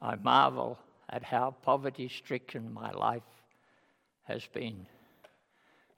I 0.01 0.15
marvel 0.15 0.77
at 1.09 1.23
how 1.23 1.55
poverty 1.61 2.09
stricken 2.09 2.73
my 2.73 2.91
life 2.91 3.23
has 4.23 4.45
been 4.47 4.85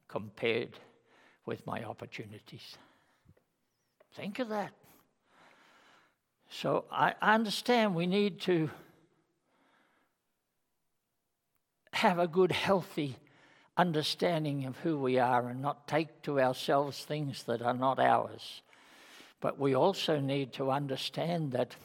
compared 0.08 0.70
with 1.46 1.66
my 1.66 1.84
opportunities. 1.84 2.78
Think 4.14 4.40
of 4.40 4.50
that. 4.50 4.72
So 6.50 6.86
I 6.92 7.16
understand 7.22 7.96
we 7.96 8.06
need 8.06 8.40
to 8.42 8.70
have 11.92 12.20
a 12.20 12.28
good, 12.28 12.52
healthy 12.52 13.18
understanding 13.78 14.66
of 14.66 14.78
who 14.78 14.98
we 14.98 15.20
are 15.20 15.50
and 15.50 15.62
not 15.62 15.88
take 15.88 16.22
to 16.24 16.40
ourselves 16.40 17.04
things 17.04 17.44
that 17.44 17.62
are 17.62 17.74
not 17.74 18.00
ours. 18.00 18.62
But 19.42 19.60
we 19.60 19.76
also 19.76 20.20
need 20.20 20.54
to 20.54 20.72
understand 20.72 21.52
that 21.52 21.76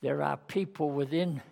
there 0.00 0.22
are 0.22 0.36
people 0.36 0.90
within 0.90 1.42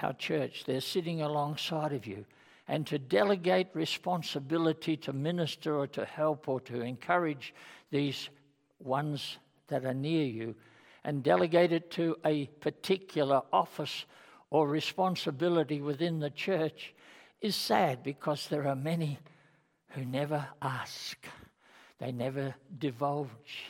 our 0.00 0.12
church, 0.12 0.64
they're 0.66 0.80
sitting 0.80 1.22
alongside 1.22 1.92
of 1.92 2.06
you. 2.06 2.24
And 2.66 2.86
to 2.86 2.98
delegate 2.98 3.68
responsibility 3.74 4.96
to 4.98 5.12
minister 5.12 5.76
or 5.76 5.86
to 5.88 6.04
help 6.04 6.48
or 6.48 6.60
to 6.62 6.80
encourage 6.80 7.54
these 7.90 8.30
ones 8.80 9.38
that 9.68 9.84
are 9.84 9.94
near 9.94 10.24
you 10.24 10.54
and 11.04 11.22
delegate 11.22 11.72
it 11.72 11.90
to 11.92 12.16
a 12.24 12.46
particular 12.60 13.42
office 13.52 14.06
or 14.50 14.66
responsibility 14.66 15.82
within 15.82 16.20
the 16.20 16.30
church 16.30 16.93
is 17.44 17.54
sad 17.54 18.02
because 18.02 18.48
there 18.48 18.66
are 18.66 18.74
many 18.74 19.18
who 19.90 20.02
never 20.02 20.46
ask, 20.62 21.18
they 21.98 22.10
never 22.10 22.54
divulge 22.78 23.66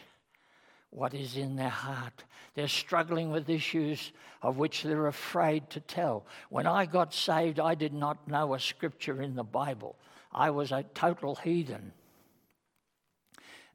what 0.90 1.12
is 1.12 1.36
in 1.36 1.56
their 1.56 1.68
heart. 1.68 2.22
They're 2.54 2.68
struggling 2.68 3.32
with 3.32 3.50
issues 3.50 4.12
of 4.42 4.58
which 4.58 4.84
they're 4.84 5.08
afraid 5.08 5.70
to 5.70 5.80
tell. 5.80 6.24
When 6.50 6.68
I 6.68 6.86
got 6.86 7.12
saved, 7.12 7.58
I 7.58 7.74
did 7.74 7.92
not 7.92 8.28
know 8.28 8.54
a 8.54 8.60
scripture 8.60 9.20
in 9.20 9.34
the 9.34 9.42
Bible. 9.42 9.96
I 10.32 10.50
was 10.50 10.70
a 10.70 10.84
total 10.94 11.34
heathen. 11.34 11.90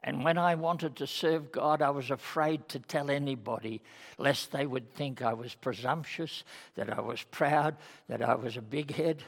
And 0.02 0.24
when 0.24 0.38
I 0.38 0.56
wanted 0.56 0.96
to 0.96 1.08
serve 1.08 1.52
God, 1.52 1.82
I 1.82 1.90
was 1.90 2.10
afraid 2.10 2.70
to 2.70 2.80
tell 2.80 3.12
anybody, 3.12 3.82
lest 4.18 4.54
they 4.54 4.66
would 4.66 4.94
think 4.94 5.22
I 5.22 5.34
was 5.34 5.56
presumptuous, 5.56 6.46
that 6.76 6.90
I 6.90 7.02
was 7.02 7.22
proud, 7.22 7.76
that 8.08 8.22
I 8.22 8.36
was 8.36 8.56
a 8.56 8.62
big 8.62 8.96
head. 8.96 9.22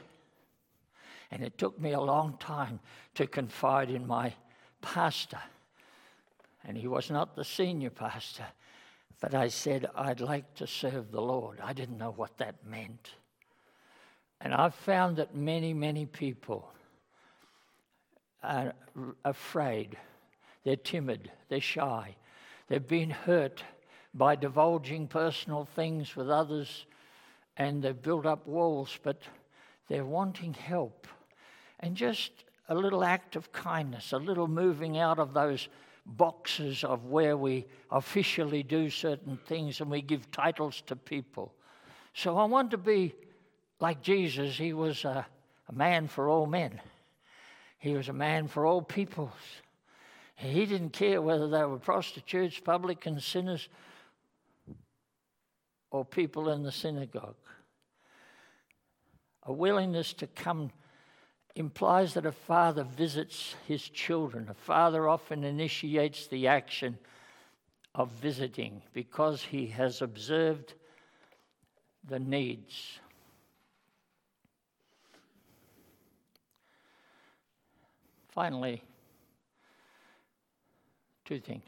And 1.32 1.44
it 1.44 1.58
took 1.58 1.80
me 1.80 1.94
a 1.94 2.02
long 2.02 2.38
time 2.40 2.80
to 3.16 3.26
confide 3.26 3.90
in 3.90 4.06
my 4.06 4.34
pastor. 4.82 5.40
And 6.66 6.78
he 6.78 6.88
was 6.88 7.10
not 7.10 7.36
the 7.36 7.46
senior 7.46 7.90
pastor. 7.90 8.46
But 9.22 9.34
I 9.34 9.48
said, 9.48 9.90
I'd 9.96 10.20
like 10.20 10.56
to 10.56 10.68
serve 10.68 11.12
the 11.12 11.22
Lord. 11.22 11.60
I 11.64 11.74
didn't 11.74 11.98
know 11.98 12.12
what 12.12 12.38
that 12.40 12.56
meant. 12.66 13.12
And 14.42 14.54
I've 14.54 14.76
found 14.76 15.18
that 15.18 15.36
many, 15.36 15.74
many 15.74 16.06
people 16.06 16.72
are 18.44 18.74
afraid 19.24 19.98
they're 20.64 20.76
timid, 20.76 21.32
they're 21.50 21.62
shy, 21.62 22.16
they've 22.68 22.88
been 22.88 23.10
hurt 23.12 23.64
by 24.14 24.36
divulging 24.36 25.08
personal 25.08 25.66
things 25.66 26.16
with 26.16 26.30
others, 26.30 26.86
and 27.58 27.84
they've 27.84 28.02
built 28.02 28.26
up 28.26 28.46
walls, 28.48 29.00
but 29.04 29.22
they're 29.88 30.06
wanting 30.06 30.54
help. 30.54 31.08
And 31.82 31.96
just 31.96 32.32
a 32.70 32.76
little 32.76 33.04
act 33.04 33.36
of 33.36 33.52
kindness, 33.52 34.14
a 34.14 34.18
little 34.18 34.48
moving 34.48 34.98
out 34.98 35.20
of 35.20 35.34
those 35.34 35.68
boxes 36.06 36.84
of 36.84 37.06
where 37.06 37.38
we 37.38 37.66
officially 37.92 38.64
do 38.64 38.90
certain 38.90 39.38
things 39.46 39.82
and 39.82 39.90
we 39.90 40.02
give 40.02 40.32
titles 40.32 40.82
to 40.88 40.96
people. 40.96 41.54
So 42.14 42.38
I 42.38 42.46
want 42.46 42.72
to 42.72 42.78
be 42.78 43.14
like 43.80 44.02
Jesus. 44.02 44.58
He 44.58 44.74
was 44.74 45.06
a, 45.06 45.26
a 45.68 45.74
man 45.74 46.08
for 46.08 46.30
all 46.30 46.46
men, 46.46 46.80
he 47.78 47.94
was 47.94 48.10
a 48.10 48.14
man 48.14 48.48
for 48.48 48.66
all 48.66 48.82
peoples. 48.82 49.32
He 50.36 50.66
didn't 50.66 50.94
care 50.94 51.22
whether 51.22 51.48
they 51.48 51.64
were 51.66 51.78
prostitutes, 51.78 52.60
publicans, 52.60 53.24
sinners, 53.24 53.70
or 55.92 56.04
people 56.04 56.50
in 56.50 56.64
the 56.64 56.72
synagogue. 56.72 57.36
A 59.44 59.54
willingness 59.54 60.14
to 60.14 60.26
come 60.26 60.72
implies 61.56 62.14
that 62.14 62.26
a 62.26 62.32
father 62.32 62.84
visits 62.84 63.56
his 63.68 63.88
children. 63.90 64.48
A 64.50 64.54
father 64.54 65.08
often 65.08 65.44
initiates 65.44 66.28
the 66.28 66.48
action 66.48 66.98
of 67.94 68.10
visiting 68.10 68.82
because 68.94 69.42
he 69.44 69.68
has 69.68 70.02
observed 70.02 70.74
the 72.08 72.20
needs. 72.20 73.00
Finally, 78.30 78.82
Two 81.32 81.40
things. 81.40 81.64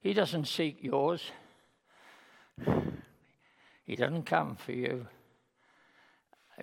He 0.00 0.12
doesn't 0.12 0.46
seek 0.46 0.82
yours, 0.82 1.22
He 3.84 3.94
doesn't 3.94 4.24
come 4.24 4.56
for 4.56 4.72
you, 4.72 5.06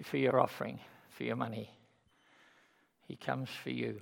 for 0.03 0.17
your 0.17 0.37
offering, 0.37 0.81
for 1.11 1.23
your 1.23 1.37
money. 1.37 1.71
He 3.09 3.15
comes 3.15 3.49
for 3.49 3.71
you. 3.71 3.99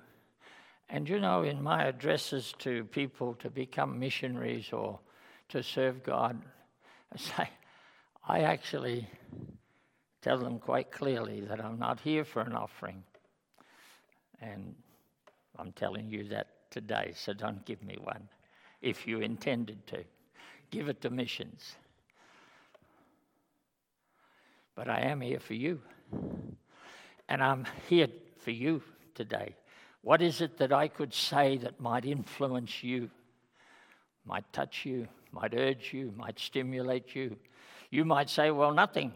And 0.90 1.08
you 1.08 1.18
know, 1.18 1.44
in 1.44 1.64
my 1.64 1.86
addresses 1.86 2.54
to 2.60 2.84
people 2.84 3.36
to 3.36 3.50
become 3.50 3.98
missionaries 3.98 4.74
or 4.74 5.00
to 5.48 5.64
serve 5.64 6.04
God, 6.04 6.44
I 7.14 7.18
say, 7.18 7.50
I 8.28 8.42
actually 8.42 9.08
tell 10.22 10.38
them 10.38 10.60
quite 10.60 10.92
clearly 10.92 11.40
that 11.40 11.64
I'm 11.64 11.80
not 11.80 12.02
here 12.02 12.26
for 12.26 12.42
an 12.42 12.52
offering. 12.52 13.02
And 14.42 14.76
I'm 15.58 15.72
telling 15.72 16.10
you 16.10 16.26
that 16.26 16.48
today, 16.70 17.14
so 17.16 17.32
don't 17.32 17.66
give 17.66 17.82
me 17.82 17.98
one 18.04 18.28
if 18.82 19.08
you 19.08 19.22
intended 19.22 19.88
to. 19.88 20.04
give 20.70 20.90
it 20.90 21.00
to 21.02 21.10
missions. 21.10 21.78
But 24.76 24.90
I 24.90 25.00
am 25.00 25.22
here 25.22 25.40
for 25.40 25.54
you. 25.54 25.80
And 27.30 27.42
I'm 27.42 27.66
here 27.88 28.10
for 28.40 28.52
you 28.52 28.82
today. 29.18 29.56
What 30.02 30.22
is 30.22 30.40
it 30.40 30.60
that 30.60 30.72
I 30.72 30.88
could 30.88 31.14
say 31.14 31.58
that 31.58 31.82
might 31.82 32.06
influence 32.06 32.84
you, 32.84 33.10
might 34.26 34.46
touch 34.54 34.86
you, 34.86 35.08
might 35.32 35.54
urge 35.54 35.92
you, 35.92 36.14
might 36.16 36.40
stimulate 36.40 37.16
you? 37.16 37.36
You 37.90 38.06
might 38.06 38.30
say, 38.30 38.52
Well, 38.52 38.74
nothing. 38.74 39.12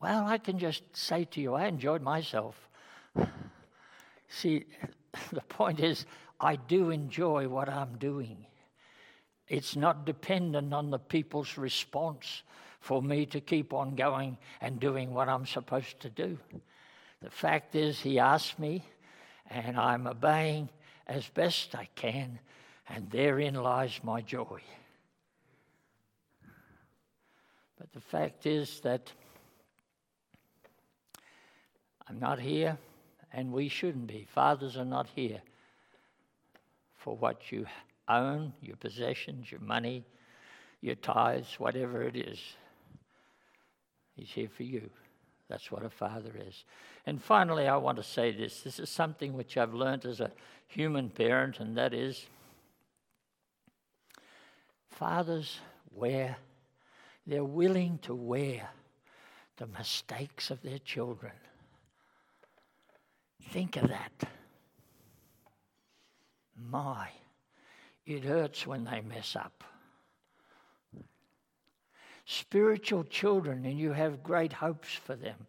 Well, 0.00 0.26
I 0.26 0.38
can 0.38 0.58
just 0.58 0.82
say 0.96 1.24
to 1.26 1.40
you, 1.40 1.54
I 1.54 1.66
enjoyed 1.66 2.02
myself. 2.02 2.56
See, 4.28 4.64
the 5.32 5.42
point 5.42 5.78
is, 5.78 6.06
I 6.40 6.56
do 6.56 6.90
enjoy 6.90 7.48
what 7.48 7.68
I'm 7.68 7.98
doing. 7.98 8.46
It's 9.46 9.76
not 9.76 10.06
dependent 10.06 10.72
on 10.72 10.90
the 10.90 10.98
people's 10.98 11.56
response 11.58 12.42
for 12.80 13.00
me 13.00 13.26
to 13.26 13.40
keep 13.40 13.72
on 13.72 13.94
going 13.94 14.38
and 14.60 14.80
doing 14.80 15.14
what 15.14 15.28
I'm 15.28 15.46
supposed 15.46 16.00
to 16.00 16.10
do. 16.10 16.38
The 17.22 17.30
fact 17.30 17.74
is, 17.76 18.00
He 18.00 18.18
asked 18.18 18.58
me, 18.58 18.82
and 19.48 19.78
I'm 19.78 20.06
obeying 20.06 20.68
as 21.06 21.26
best 21.28 21.74
I 21.74 21.88
can, 21.94 22.38
and 22.88 23.10
therein 23.10 23.54
lies 23.54 24.00
my 24.02 24.20
joy. 24.20 24.60
But 27.78 27.92
the 27.92 28.00
fact 28.00 28.46
is 28.46 28.80
that 28.80 29.12
I'm 32.08 32.18
not 32.18 32.40
here, 32.40 32.76
and 33.32 33.52
we 33.52 33.68
shouldn't 33.68 34.06
be. 34.06 34.26
Fathers 34.34 34.76
are 34.76 34.84
not 34.84 35.08
here 35.14 35.40
for 36.96 37.16
what 37.16 37.50
you 37.50 37.66
own, 38.08 38.52
your 38.60 38.76
possessions, 38.76 39.50
your 39.50 39.60
money, 39.60 40.04
your 40.80 40.96
tithes, 40.96 41.54
whatever 41.58 42.02
it 42.02 42.16
is. 42.16 42.38
He's 44.16 44.30
here 44.30 44.48
for 44.48 44.64
you. 44.64 44.90
That's 45.52 45.70
what 45.70 45.84
a 45.84 45.90
father 45.90 46.32
is. 46.48 46.64
And 47.04 47.22
finally, 47.22 47.68
I 47.68 47.76
want 47.76 47.98
to 47.98 48.02
say 48.02 48.32
this. 48.32 48.62
This 48.62 48.78
is 48.78 48.88
something 48.88 49.34
which 49.34 49.58
I've 49.58 49.74
learned 49.74 50.06
as 50.06 50.18
a 50.18 50.32
human 50.66 51.10
parent, 51.10 51.60
and 51.60 51.76
that 51.76 51.92
is 51.92 52.24
fathers 54.88 55.58
wear, 55.90 56.38
they're 57.26 57.44
willing 57.44 57.98
to 57.98 58.14
wear 58.14 58.70
the 59.58 59.66
mistakes 59.66 60.50
of 60.50 60.62
their 60.62 60.78
children. 60.78 61.34
Think 63.50 63.76
of 63.76 63.90
that. 63.90 64.30
My, 66.56 67.10
it 68.06 68.24
hurts 68.24 68.66
when 68.66 68.84
they 68.84 69.02
mess 69.02 69.36
up. 69.36 69.64
Spiritual 72.32 73.04
children, 73.04 73.66
and 73.66 73.78
you 73.78 73.92
have 73.92 74.22
great 74.22 74.54
hopes 74.54 74.88
for 74.94 75.14
them. 75.14 75.46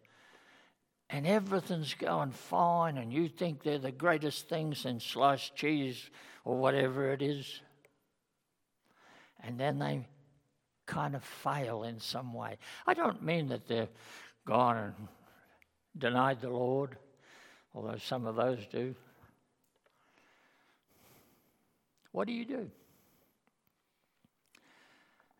And 1.08 1.26
everything's 1.26 1.94
going 1.94 2.32
fine, 2.32 2.98
and 2.98 3.10
you 3.10 3.26
think 3.26 3.62
they're 3.62 3.78
the 3.78 3.90
greatest 3.90 4.50
things 4.50 4.84
in 4.84 5.00
sliced 5.00 5.56
cheese 5.56 6.10
or 6.44 6.58
whatever 6.58 7.10
it 7.10 7.22
is. 7.22 7.62
And 9.42 9.58
then 9.58 9.78
they 9.78 10.06
kind 10.84 11.16
of 11.16 11.24
fail 11.24 11.84
in 11.84 12.00
some 12.00 12.34
way. 12.34 12.58
I 12.86 12.92
don't 12.92 13.22
mean 13.22 13.48
that 13.48 13.66
they're 13.66 13.88
gone 14.46 14.76
and 14.76 14.94
denied 15.96 16.42
the 16.42 16.50
Lord, 16.50 16.98
although 17.74 17.96
some 17.96 18.26
of 18.26 18.36
those 18.36 18.58
do. 18.70 18.94
What 22.12 22.26
do 22.26 22.34
you 22.34 22.44
do? 22.44 22.70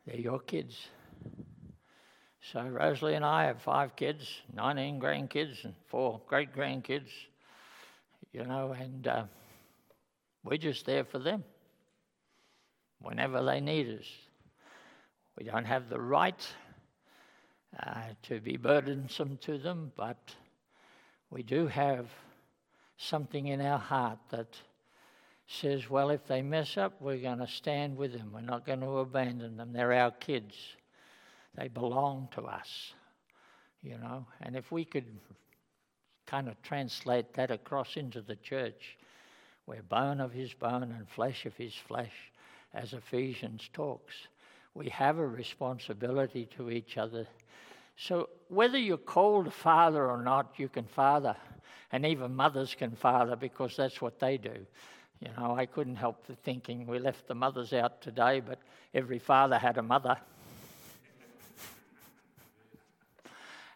They're 0.07 0.17
your 0.17 0.41
kids. 0.41 0.89
So 2.53 2.61
Rosalie 2.61 3.15
and 3.15 3.25
I 3.25 3.47
have 3.47 3.63
five 3.63 3.97
kids, 3.97 4.43
19 4.55 5.01
grandkids, 5.01 5.65
and 5.65 5.75
four 5.89 6.21
great 6.27 6.55
grandkids, 6.55 7.09
you 8.33 8.45
know, 8.45 8.73
and 8.79 9.07
uh, 9.07 9.25
we're 10.45 10.59
just 10.59 10.85
there 10.85 11.05
for 11.05 11.19
them 11.19 11.43
whenever 13.01 13.43
they 13.43 13.61
need 13.61 13.99
us. 13.99 14.07
We 15.39 15.45
don't 15.45 15.65
have 15.65 15.89
the 15.89 15.99
right 15.99 16.47
uh, 17.83 18.03
to 18.25 18.41
be 18.41 18.59
burdensome 18.59 19.39
to 19.39 19.57
them, 19.57 19.91
but 19.97 20.35
we 21.31 21.43
do 21.43 21.67
have 21.67 22.09
something 22.99 23.47
in 23.47 23.63
our 23.63 23.79
heart 23.79 24.19
that 24.31 24.55
says, 25.47 25.89
well, 25.89 26.11
if 26.11 26.27
they 26.27 26.43
mess 26.43 26.77
up, 26.77 27.01
we're 27.01 27.17
going 27.17 27.39
to 27.39 27.49
stand 27.49 27.97
with 27.97 28.13
them. 28.13 28.33
We're 28.35 28.43
not 28.43 28.67
going 28.67 28.81
to 28.81 28.99
abandon 28.99 29.57
them. 29.57 29.73
They're 29.73 29.95
our 29.95 30.11
kids, 30.11 30.55
they 31.57 31.69
belong 31.69 32.29
to 32.33 32.43
us, 32.43 32.95
you 33.83 33.99
know. 33.99 34.27
And 34.41 34.57
if 34.57 34.73
we 34.73 34.85
could 34.85 35.07
kind 36.27 36.49
of 36.49 36.61
translate 36.63 37.35
that 37.35 37.51
across 37.51 37.97
into 37.97 38.21
the 38.21 38.37
church, 38.37 38.97
we're 39.67 39.83
bone 39.83 40.21
of 40.21 40.33
his 40.33 40.53
bone 40.53 40.83
and 40.83 41.09
flesh 41.09 41.47
of 41.47 41.57
his 41.57 41.75
flesh, 41.75 42.13
as 42.75 42.93
Ephesians 42.93 43.71
talks. 43.73 44.15
We 44.75 44.89
have 44.89 45.19
a 45.19 45.27
responsibility 45.27 46.49
to 46.57 46.71
each 46.71 46.99
other. 46.99 47.27
So, 47.97 48.29
whether 48.49 48.77
you're 48.77 48.99
called 48.99 49.53
father 49.53 50.11
or 50.11 50.21
not, 50.21 50.55
you 50.57 50.69
can 50.69 50.85
father. 50.85 51.37
And 51.93 52.05
even 52.05 52.35
mothers 52.35 52.75
can 52.75 52.91
father 52.97 53.37
because 53.37 53.77
that's 53.77 54.01
what 54.01 54.19
they 54.19 54.37
do. 54.37 54.67
You 55.21 55.29
know, 55.39 55.55
I 55.57 55.67
couldn't 55.67 55.97
help 55.97 56.27
thinking 56.43 56.87
we 56.87 56.99
left 56.99 57.29
the 57.29 57.35
mothers 57.35 57.73
out 57.73 58.03
today, 58.03 58.41
but 58.41 58.59
every 58.93 59.21
father 59.21 59.59
had 59.59 59.79
a 59.79 59.83
mother. 59.83 60.17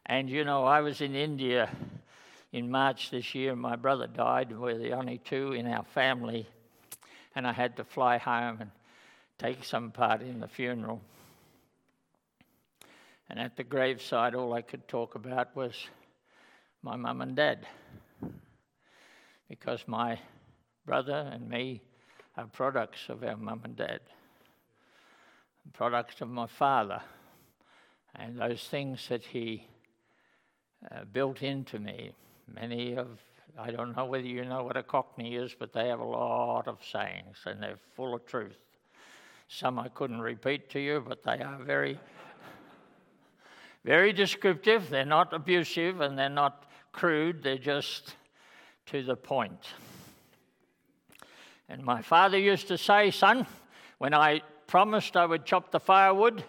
And 0.08 0.30
you 0.30 0.42
know, 0.44 0.64
I 0.64 0.80
was 0.80 1.02
in 1.02 1.14
India 1.14 1.70
in 2.50 2.70
March 2.70 3.10
this 3.10 3.34
year. 3.34 3.54
My 3.54 3.76
brother 3.76 4.06
died. 4.06 4.56
We're 4.56 4.78
the 4.78 4.92
only 4.92 5.18
two 5.18 5.52
in 5.52 5.66
our 5.66 5.84
family. 5.84 6.48
And 7.34 7.46
I 7.46 7.52
had 7.52 7.76
to 7.76 7.84
fly 7.84 8.16
home 8.16 8.58
and 8.60 8.70
take 9.38 9.64
some 9.64 9.90
part 9.90 10.22
in 10.22 10.40
the 10.40 10.48
funeral. 10.48 11.02
And 13.28 13.38
at 13.38 13.56
the 13.56 13.64
graveside, 13.64 14.34
all 14.34 14.54
I 14.54 14.62
could 14.62 14.88
talk 14.88 15.14
about 15.14 15.54
was 15.54 15.74
my 16.82 16.96
mum 16.96 17.20
and 17.20 17.36
dad. 17.36 17.66
Because 19.46 19.84
my 19.86 20.18
brother 20.86 21.30
and 21.30 21.50
me 21.50 21.82
are 22.34 22.46
products 22.46 23.10
of 23.10 23.22
our 23.22 23.36
mum 23.36 23.60
and 23.64 23.76
dad, 23.76 24.00
products 25.74 26.22
of 26.22 26.30
my 26.30 26.46
father, 26.46 27.02
and 28.14 28.38
those 28.38 28.64
things 28.64 29.06
that 29.08 29.22
he 29.22 29.66
uh, 30.90 31.04
built 31.12 31.42
into 31.42 31.78
me. 31.78 32.12
Many 32.54 32.96
of, 32.96 33.08
I 33.58 33.70
don't 33.70 33.96
know 33.96 34.04
whether 34.04 34.26
you 34.26 34.44
know 34.44 34.64
what 34.64 34.76
a 34.76 34.82
cockney 34.82 35.36
is, 35.36 35.54
but 35.58 35.72
they 35.72 35.88
have 35.88 36.00
a 36.00 36.04
lot 36.04 36.68
of 36.68 36.78
sayings 36.84 37.36
and 37.46 37.62
they're 37.62 37.78
full 37.94 38.14
of 38.14 38.24
truth. 38.26 38.56
Some 39.48 39.78
I 39.78 39.88
couldn't 39.88 40.20
repeat 40.20 40.70
to 40.70 40.80
you, 40.80 41.02
but 41.06 41.22
they 41.24 41.40
are 41.40 41.58
very, 41.58 41.98
very 43.84 44.12
descriptive. 44.12 44.90
They're 44.90 45.04
not 45.04 45.32
abusive 45.32 46.00
and 46.00 46.18
they're 46.18 46.28
not 46.28 46.70
crude, 46.92 47.42
they're 47.42 47.58
just 47.58 48.14
to 48.86 49.02
the 49.02 49.16
point. 49.16 49.66
And 51.68 51.82
my 51.82 52.02
father 52.02 52.38
used 52.38 52.68
to 52.68 52.78
say, 52.78 53.10
Son, 53.10 53.46
when 53.98 54.14
I 54.14 54.42
promised 54.66 55.16
I 55.16 55.26
would 55.26 55.44
chop 55.44 55.70
the 55.70 55.80
firewood 55.80 56.44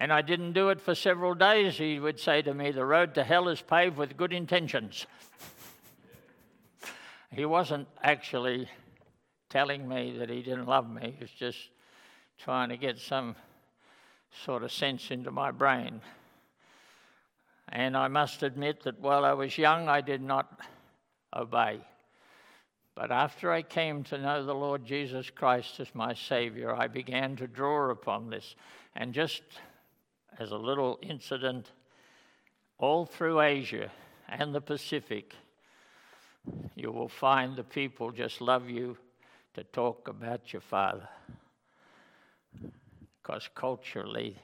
and 0.00 0.10
I 0.10 0.22
didn't 0.22 0.54
do 0.54 0.70
it 0.70 0.80
for 0.80 0.94
several 0.94 1.34
days, 1.34 1.76
he 1.76 2.00
would 2.00 2.18
say 2.18 2.40
to 2.42 2.54
me, 2.54 2.70
The 2.70 2.86
road 2.86 3.14
to 3.14 3.22
hell 3.22 3.48
is 3.48 3.60
paved 3.60 3.98
with 3.98 4.16
good 4.16 4.32
intentions. 4.32 5.06
he 7.30 7.44
wasn't 7.44 7.86
actually 8.02 8.66
telling 9.50 9.86
me 9.86 10.16
that 10.18 10.30
he 10.30 10.40
didn't 10.40 10.66
love 10.66 10.88
me, 10.90 11.14
he 11.16 11.20
was 11.20 11.30
just 11.30 11.58
trying 12.38 12.70
to 12.70 12.78
get 12.78 12.98
some 12.98 13.36
sort 14.44 14.62
of 14.62 14.72
sense 14.72 15.10
into 15.10 15.30
my 15.30 15.50
brain. 15.50 16.00
And 17.68 17.94
I 17.94 18.08
must 18.08 18.42
admit 18.42 18.84
that 18.84 19.00
while 19.00 19.24
I 19.24 19.34
was 19.34 19.58
young, 19.58 19.86
I 19.86 20.00
did 20.00 20.22
not 20.22 20.60
obey. 21.36 21.80
But 22.94 23.12
after 23.12 23.52
I 23.52 23.62
came 23.62 24.02
to 24.04 24.18
know 24.18 24.44
the 24.44 24.54
Lord 24.54 24.84
Jesus 24.86 25.28
Christ 25.30 25.78
as 25.78 25.94
my 25.94 26.14
Savior, 26.14 26.74
I 26.74 26.88
began 26.88 27.36
to 27.36 27.46
draw 27.46 27.90
upon 27.90 28.30
this. 28.30 28.56
And 28.96 29.12
just 29.12 29.42
as 30.40 30.52
a 30.52 30.56
little 30.56 30.98
incident, 31.02 31.70
all 32.78 33.04
through 33.04 33.42
Asia 33.42 33.90
and 34.26 34.54
the 34.54 34.60
Pacific, 34.60 35.34
you 36.74 36.90
will 36.90 37.10
find 37.10 37.54
the 37.54 37.62
people 37.62 38.10
just 38.10 38.40
love 38.40 38.70
you 38.70 38.96
to 39.52 39.62
talk 39.64 40.08
about 40.08 40.54
your 40.54 40.62
father. 40.62 41.06
Because 43.22 43.50
culturally, 43.54 44.34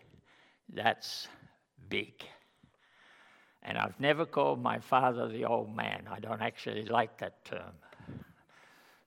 that's 0.75 1.29
big. 1.89 2.13
And 3.63 3.79
I've 3.79 3.99
never 3.99 4.27
called 4.27 4.63
my 4.63 4.79
father 4.79 5.29
the 5.29 5.47
old 5.47 5.75
man. 5.75 6.07
I 6.11 6.21
don't 6.21 6.43
actually 6.43 6.85
like 6.85 7.17
that 7.19 7.43
term. 7.47 7.73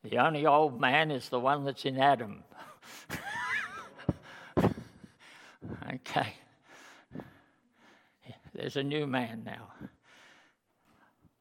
The 0.03 0.17
only 0.17 0.47
old 0.47 0.81
man 0.81 1.11
is 1.11 1.29
the 1.29 1.39
one 1.39 1.65
that's 1.65 1.85
in 1.85 1.99
Adam. 1.99 2.43
there's 8.59 8.75
a 8.75 8.83
new 8.83 9.07
man 9.07 9.43
now. 9.45 9.69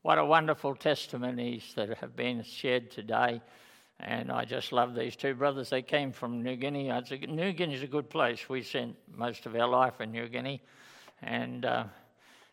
What 0.02 0.18
a 0.18 0.24
wonderful 0.24 0.76
testimonies 0.76 1.72
that 1.74 1.98
have 1.98 2.14
been 2.14 2.44
shared 2.44 2.92
today. 2.92 3.42
And 3.98 4.30
I 4.30 4.44
just 4.44 4.70
love 4.70 4.94
these 4.94 5.16
two 5.16 5.34
brothers. 5.34 5.70
They 5.70 5.82
came 5.82 6.12
from 6.12 6.44
New 6.44 6.54
Guinea. 6.54 6.92
New 7.28 7.52
Guinea's 7.52 7.82
a 7.82 7.88
good 7.88 8.08
place. 8.08 8.48
We 8.48 8.62
spent 8.62 8.94
most 9.12 9.46
of 9.46 9.56
our 9.56 9.66
life 9.66 10.00
in 10.00 10.12
New 10.12 10.28
Guinea. 10.28 10.62
And 11.20 11.64
uh, 11.64 11.84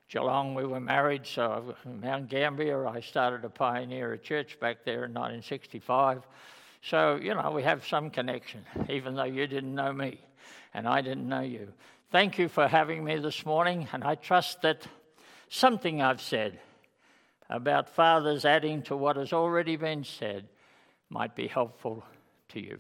Geelong, 0.09 0.55
we 0.55 0.65
were 0.65 0.79
married. 0.79 1.27
So 1.27 1.75
Mount 1.85 2.27
Gambier, 2.27 2.87
I 2.87 3.01
started 3.01 3.43
to 3.43 3.49
pioneer 3.49 4.13
a 4.13 4.17
church 4.17 4.59
back 4.59 4.77
there 4.83 5.05
in 5.05 5.13
1965. 5.13 6.23
So, 6.81 7.19
you 7.21 7.35
know, 7.35 7.51
we 7.51 7.61
have 7.61 7.85
some 7.85 8.09
connection, 8.09 8.65
even 8.89 9.13
though 9.13 9.25
you 9.25 9.45
didn't 9.45 9.75
know 9.75 9.93
me 9.93 10.19
and 10.73 10.87
I 10.87 11.01
didn't 11.01 11.27
know 11.29 11.41
you. 11.41 11.71
Thank 12.15 12.37
you 12.37 12.47
for 12.47 12.65
having 12.65 13.03
me 13.03 13.17
this 13.17 13.45
morning. 13.45 13.89
And 13.91 14.01
I 14.01 14.15
trust 14.15 14.61
that 14.61 14.87
something 15.49 16.01
I've 16.01 16.21
said 16.21 16.61
about 17.49 17.89
fathers 17.89 18.45
adding 18.45 18.83
to 18.83 18.95
what 18.95 19.17
has 19.17 19.33
already 19.33 19.75
been 19.75 20.05
said 20.05 20.47
might 21.09 21.35
be 21.35 21.47
helpful 21.47 22.05
to 22.53 22.61
you. 22.61 22.73